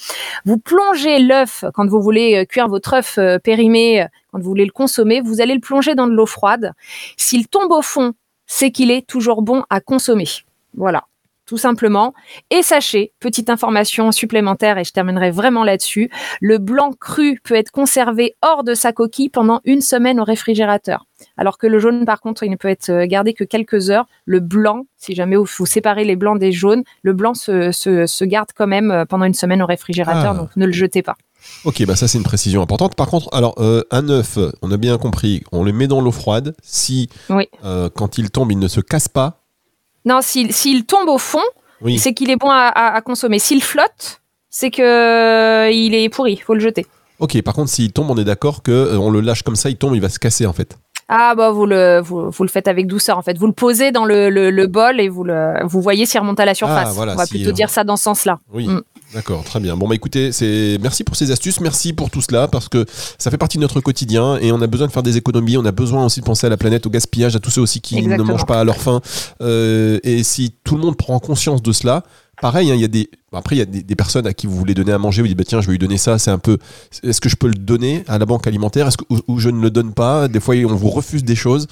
Vous 0.45 0.60
plongez 0.60 1.17
l'œuf 1.17 1.65
quand 1.74 1.88
vous 1.88 2.02
voulez 2.02 2.36
euh, 2.36 2.45
cuire 2.45 2.67
votre 2.67 2.93
œuf 2.93 3.17
euh, 3.17 3.39
périmé, 3.39 4.06
quand 4.32 4.38
vous 4.38 4.50
voulez 4.50 4.65
le 4.65 4.71
consommer, 4.71 5.19
vous 5.19 5.41
allez 5.41 5.56
le 5.56 5.60
plonger 5.60 5.95
dans 5.95 6.06
de 6.06 6.13
l'eau 6.13 6.28
froide. 6.28 6.74
S'il 7.17 7.48
tombe 7.48 7.71
au 7.71 7.82
fond 7.82 8.13
c'est 8.47 8.71
qu'il 8.71 8.91
est 8.91 9.08
toujours 9.08 9.41
bon 9.41 9.63
à 9.69 9.79
consommer. 9.79 10.27
Voilà, 10.75 11.05
tout 11.45 11.58
simplement. 11.58 12.13
Et 12.49 12.62
sachez, 12.63 13.12
petite 13.19 13.49
information 13.49 14.12
supplémentaire, 14.12 14.77
et 14.77 14.84
je 14.84 14.91
terminerai 14.91 15.31
vraiment 15.31 15.63
là-dessus, 15.63 16.10
le 16.41 16.58
blanc 16.58 16.91
cru 16.99 17.39
peut 17.43 17.55
être 17.55 17.71
conservé 17.71 18.36
hors 18.41 18.63
de 18.63 18.73
sa 18.73 18.91
coquille 18.91 19.29
pendant 19.29 19.62
une 19.63 19.81
semaine 19.81 20.19
au 20.19 20.23
réfrigérateur. 20.23 21.05
Alors 21.38 21.58
que 21.58 21.67
le 21.67 21.79
jaune, 21.79 22.05
par 22.05 22.21
contre, 22.21 22.43
il 22.43 22.49
ne 22.49 22.55
peut 22.55 22.67
être 22.67 22.89
euh, 22.89 23.05
gardé 23.05 23.34
que 23.34 23.43
quelques 23.43 23.89
heures. 23.89 24.05
Le 24.25 24.39
blanc, 24.39 24.86
si 24.97 25.15
jamais 25.15 25.38
vous 25.38 25.65
séparez 25.65 26.03
les 26.03 26.15
blancs 26.15 26.39
des 26.39 26.51
jaunes, 26.51 26.84
le 27.03 27.13
blanc 27.13 27.34
se, 27.34 27.71
se, 27.71 28.05
se 28.05 28.25
garde 28.25 28.49
quand 28.55 28.67
même 28.67 28.91
euh, 28.91 29.05
pendant 29.05 29.25
une 29.25 29.34
semaine 29.34 29.62
au 29.62 29.65
réfrigérateur, 29.65 30.34
ah. 30.36 30.38
donc 30.38 30.49
ne 30.55 30.65
le 30.65 30.73
jetez 30.73 31.03
pas. 31.03 31.15
Ok, 31.63 31.84
bah 31.86 31.95
ça 31.95 32.08
c'est 32.08 32.17
une 32.17 32.23
précision 32.23 32.62
importante. 32.62 32.95
Par 32.95 33.08
contre, 33.08 33.27
alors 33.34 33.55
euh, 33.58 33.84
un 33.91 34.08
œuf, 34.10 34.38
on 34.62 34.71
a 34.71 34.77
bien 34.77 34.97
compris, 34.97 35.43
on 35.51 35.63
le 35.63 35.71
met 35.71 35.88
dans 35.88 36.01
l'eau 36.01 36.12
froide. 36.12 36.55
Si 36.62 37.10
oui. 37.29 37.47
euh, 37.63 37.89
quand 37.93 38.17
il 38.17 38.29
tombe, 38.29 38.51
il 38.51 38.60
ne 38.60 38.67
se 38.67 38.81
casse 38.81 39.08
pas. 39.08 39.41
Non, 40.05 40.19
s'il 40.21 40.86
tombe 40.86 41.10
au 41.10 41.17
fond, 41.17 41.41
oui. 41.81 41.97
c'est 41.97 42.13
qu'il 42.13 42.29
est 42.29 42.36
bon 42.36 42.49
à, 42.51 42.67
à, 42.67 42.95
à 42.95 43.01
consommer. 43.01 43.39
S'il 43.39 43.63
flotte, 43.63 44.21
c'est 44.49 44.69
que 44.69 44.81
euh, 44.81 45.71
il 45.71 45.95
est 45.95 46.10
pourri, 46.10 46.38
faut 46.38 46.53
le 46.53 46.60
jeter. 46.60 46.86
Ok, 47.19 47.41
par 47.41 47.53
contre, 47.53 47.71
s'il 47.71 47.91
tombe, 47.91 48.12
on 48.12 48.17
est 48.17 48.23
d'accord 48.25 48.62
que 48.62 48.71
euh, 48.71 48.97
on 48.99 49.10
le 49.10 49.21
lâche 49.21 49.41
comme 49.41 49.55
ça, 49.55 49.69
il 49.69 49.77
tombe, 49.77 49.95
il 49.95 50.01
va 50.01 50.10
se 50.10 50.19
casser 50.19 50.45
en 50.45 50.53
fait. 50.53 50.77
Ah 51.08 51.36
bah 51.36 51.51
vous 51.51 51.65
le 51.67 52.01
vous, 52.01 52.31
vous, 52.31 52.43
le 52.43 52.49
faites 52.49 52.67
avec 52.67 52.88
douceur 52.88 53.17
en 53.17 53.21
fait. 53.21 53.38
Vous 53.38 53.45
le 53.45 53.53
posez 53.53 53.91
dans 53.91 54.05
le, 54.05 54.29
le, 54.31 54.49
le 54.49 54.67
bol 54.67 54.99
et 54.99 55.08
vous 55.08 55.23
le 55.23 55.53
vous 55.63 55.79
voyez 55.81 56.08
s'il 56.08 56.19
remonte 56.19 56.39
à 56.39 56.45
la 56.45 56.55
surface. 56.55 56.88
Ah, 56.89 56.93
voilà, 56.93 57.13
on 57.13 57.15
va 57.15 57.25
si 57.27 57.36
plutôt 57.36 57.51
dire 57.51 57.69
ça 57.69 57.84
dans 57.84 57.95
ce 57.95 58.03
sens-là. 58.03 58.39
Oui. 58.51 58.67
Mm. 58.67 58.81
D'accord, 59.15 59.45
très 59.45 59.62
bien. 59.62 59.78
Bon 59.78 59.88
bah 59.88 59.95
écoutez, 59.95 60.34
c'est 60.34 60.78
merci 60.82 61.06
pour 61.06 61.15
ces 61.15 61.32
astuces, 61.32 61.62
merci 61.62 61.93
pour 61.93 62.10
tout 62.10 62.19
cela 62.19 62.49
parce 62.49 62.67
que 62.67 62.86
ça 63.17 63.32
fait 63.32 63.38
partie 63.38 63.58
de 63.58 63.62
notre 63.62 63.80
quotidien 63.80 64.38
et 64.41 64.51
on 64.51 64.62
a 64.62 64.67
besoin 64.67 64.88
de 64.88 64.91
faire 64.91 65.04
des 65.04 65.15
économies, 65.15 65.58
on 65.58 65.63
a 65.63 65.71
besoin 65.71 66.06
aussi 66.06 66.19
de 66.19 66.25
penser 66.25 66.47
à 66.47 66.49
la 66.49 66.58
planète, 66.58 66.86
au 66.86 66.89
gaspillage, 66.89 67.34
à 67.34 67.39
tous 67.39 67.49
ceux 67.49 67.62
aussi 67.62 67.80
qui 67.80 67.97
Exactement. 67.97 68.25
ne 68.25 68.32
mangent 68.34 68.45
pas 68.45 68.60
à 68.60 68.65
leur 68.65 68.75
faim. 68.75 68.99
Euh, 69.39 69.99
et 70.04 70.21
si 70.23 70.54
tout 70.65 70.75
le 70.75 70.82
monde 70.82 70.97
prend 70.97 71.17
conscience 71.19 71.63
de 71.63 71.71
cela, 71.71 72.04
pareil, 72.41 72.67
il 72.67 72.71
hein, 72.73 72.75
y 72.75 72.84
a 72.84 72.89
des 72.89 73.10
après 73.32 73.56
il 73.56 73.60
y 73.60 73.62
a 73.62 73.65
des, 73.65 73.84
des, 73.84 73.95
personnes 73.95 74.28
à 74.28 74.34
qui 74.34 74.47
vous 74.47 74.56
voulez 74.58 74.73
donner 74.73 74.91
à 74.91 74.97
manger, 74.97 75.21
vous 75.21 75.30
dites 75.30 75.38
bah 75.38 75.45
tiens 75.47 75.62
je 75.62 75.67
vais 75.67 75.73
lui 75.73 75.80
donner 75.80 75.97
ça, 75.97 76.19
c'est 76.19 76.32
un 76.32 76.38
peu 76.38 76.58
est-ce 77.01 77.21
que 77.21 77.30
je 77.30 77.38
peux 77.38 77.47
le 77.47 77.56
donner 77.56 78.04
à 78.10 78.17
la 78.17 78.25
banque 78.25 78.47
alimentaire, 78.47 78.86
est-ce 78.88 78.97
que 78.97 79.06
ou, 79.10 79.19
ou 79.30 79.39
je 79.39 79.47
ne 79.47 79.62
le 79.62 79.69
donne 79.69 79.93
pas? 79.93 80.28
Des 80.28 80.41
fois 80.41 80.56
on 80.56 80.75
vous 80.75 80.89
refuse 80.89 81.23
des 81.23 81.36
choses. 81.36 81.67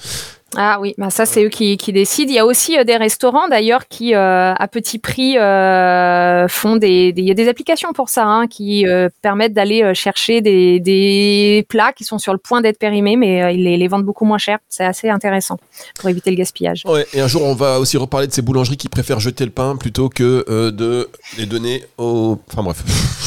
Ah 0.56 0.78
oui, 0.80 0.94
bah 0.98 1.10
ça 1.10 1.26
c'est 1.26 1.44
eux 1.44 1.48
qui, 1.48 1.76
qui, 1.76 1.92
décident. 1.92 2.30
Il 2.30 2.34
y 2.34 2.38
a 2.38 2.46
aussi 2.46 2.78
euh, 2.78 2.84
des 2.84 2.96
restaurants 2.96 3.48
d'ailleurs 3.48 3.88
qui, 3.88 4.14
euh, 4.14 4.52
à 4.54 4.68
petit 4.68 4.98
prix, 4.98 5.38
euh, 5.38 6.46
font 6.48 6.76
des, 6.76 7.12
des, 7.12 7.22
Il 7.22 7.28
y 7.28 7.30
a 7.30 7.34
des 7.34 7.48
applications 7.48 7.92
pour 7.92 8.08
ça, 8.08 8.24
hein, 8.24 8.46
qui 8.46 8.84
permettent 9.22 9.54
d'aller 9.54 9.94
chercher 9.94 10.40
des, 10.40 10.80
des, 10.80 11.64
plats 11.68 11.92
qui 11.92 12.04
sont 12.04 12.18
sur 12.18 12.32
le 12.32 12.38
point 12.38 12.60
d'être 12.60 12.78
périmés, 12.78 13.16
mais 13.16 13.54
ils 13.54 13.64
les, 13.64 13.76
les, 13.76 13.88
vendent 13.88 14.04
beaucoup 14.04 14.24
moins 14.24 14.38
cher. 14.38 14.58
C'est 14.68 14.84
assez 14.84 15.08
intéressant 15.08 15.58
pour 15.98 16.08
éviter 16.08 16.30
le 16.30 16.36
gaspillage. 16.36 16.82
Ouais, 16.86 17.06
et 17.12 17.20
un 17.20 17.28
jour 17.28 17.42
on 17.42 17.54
va 17.54 17.80
aussi 17.80 17.96
reparler 17.96 18.26
de 18.26 18.32
ces 18.32 18.42
boulangeries 18.42 18.76
qui 18.76 18.88
préfèrent 18.88 19.20
jeter 19.20 19.44
le 19.44 19.50
pain 19.50 19.76
plutôt 19.76 20.08
que 20.08 20.70
de 20.70 21.08
les 21.38 21.46
donner 21.46 21.84
aux. 21.98 22.38
Enfin 22.50 22.62
bref. 22.62 22.82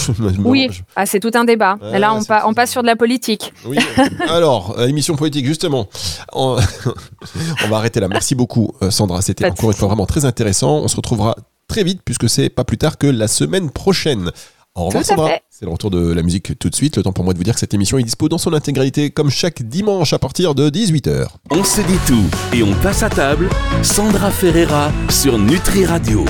oui, 0.40 0.70
ah, 0.96 1.06
c'est 1.06 1.20
tout 1.20 1.32
un 1.34 1.44
débat. 1.44 1.78
Là 1.82 2.14
on, 2.14 2.24
pa 2.24 2.44
on, 2.46 2.54
passe 2.54 2.72
sur 2.72 2.82
de 2.82 2.88
la 2.88 2.96
politique. 2.96 3.54
Oui. 3.66 3.78
Alors, 4.30 4.82
émission 4.82 5.16
politique 5.16 5.46
justement. 5.46 5.88
On... 6.34 6.58
On 7.66 7.70
va 7.70 7.78
arrêter 7.78 8.00
là. 8.00 8.08
Merci 8.08 8.36
beaucoup, 8.36 8.72
Sandra. 8.90 9.22
C'était 9.22 9.46
encore 9.46 9.72
une 9.72 9.78
fois 9.78 9.88
vraiment 9.88 10.06
très 10.06 10.26
intéressant. 10.26 10.78
On 10.78 10.88
se 10.88 10.96
retrouvera 10.96 11.36
très 11.68 11.84
vite 11.84 12.02
puisque 12.04 12.30
c'est 12.30 12.50
pas 12.50 12.64
plus 12.64 12.78
tard 12.78 12.98
que 12.98 13.08
la 13.08 13.28
semaine 13.28 13.70
prochaine. 13.70 14.32
Au 14.76 14.86
revoir, 14.86 15.04
Sandra. 15.04 15.30
C'est 15.50 15.66
le 15.66 15.72
retour 15.72 15.90
de 15.90 16.14
la 16.14 16.22
musique 16.22 16.60
tout 16.60 16.70
de 16.70 16.76
suite. 16.76 16.98
Le 16.98 17.04
temps 17.04 17.12
pour 17.12 17.24
moi 17.24 17.34
de 17.34 17.40
vous 17.40 17.44
dire 17.44 17.56
que 17.56 17.60
cette 17.60 17.74
émission 17.74 17.98
est 17.98 18.04
dispo 18.04 18.30
dans 18.30 18.38
son 18.38 18.54
intégralité 18.54 19.10
comme 19.10 19.32
chaque 19.32 19.64
dimanche 19.64 20.14
à 20.14 20.20
partir 20.20 20.54
de 20.54 20.70
18h. 20.70 21.28
On 21.50 21.64
se 21.64 21.82
dit 21.82 21.98
tout 22.06 22.26
et 22.56 22.62
on 22.62 22.74
passe 22.76 23.02
à 23.02 23.10
table. 23.10 23.50
Sandra 23.82 24.30
Ferreira 24.30 24.92
sur 25.10 25.40
Nutri 25.40 25.86
Radio. 25.86 26.26